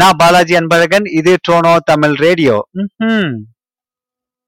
[0.00, 2.56] நான் பாலாஜி அன்பழகன் இது ட்ரோனோ தமிழ் ரேடியோ
[3.10, 3.34] ம்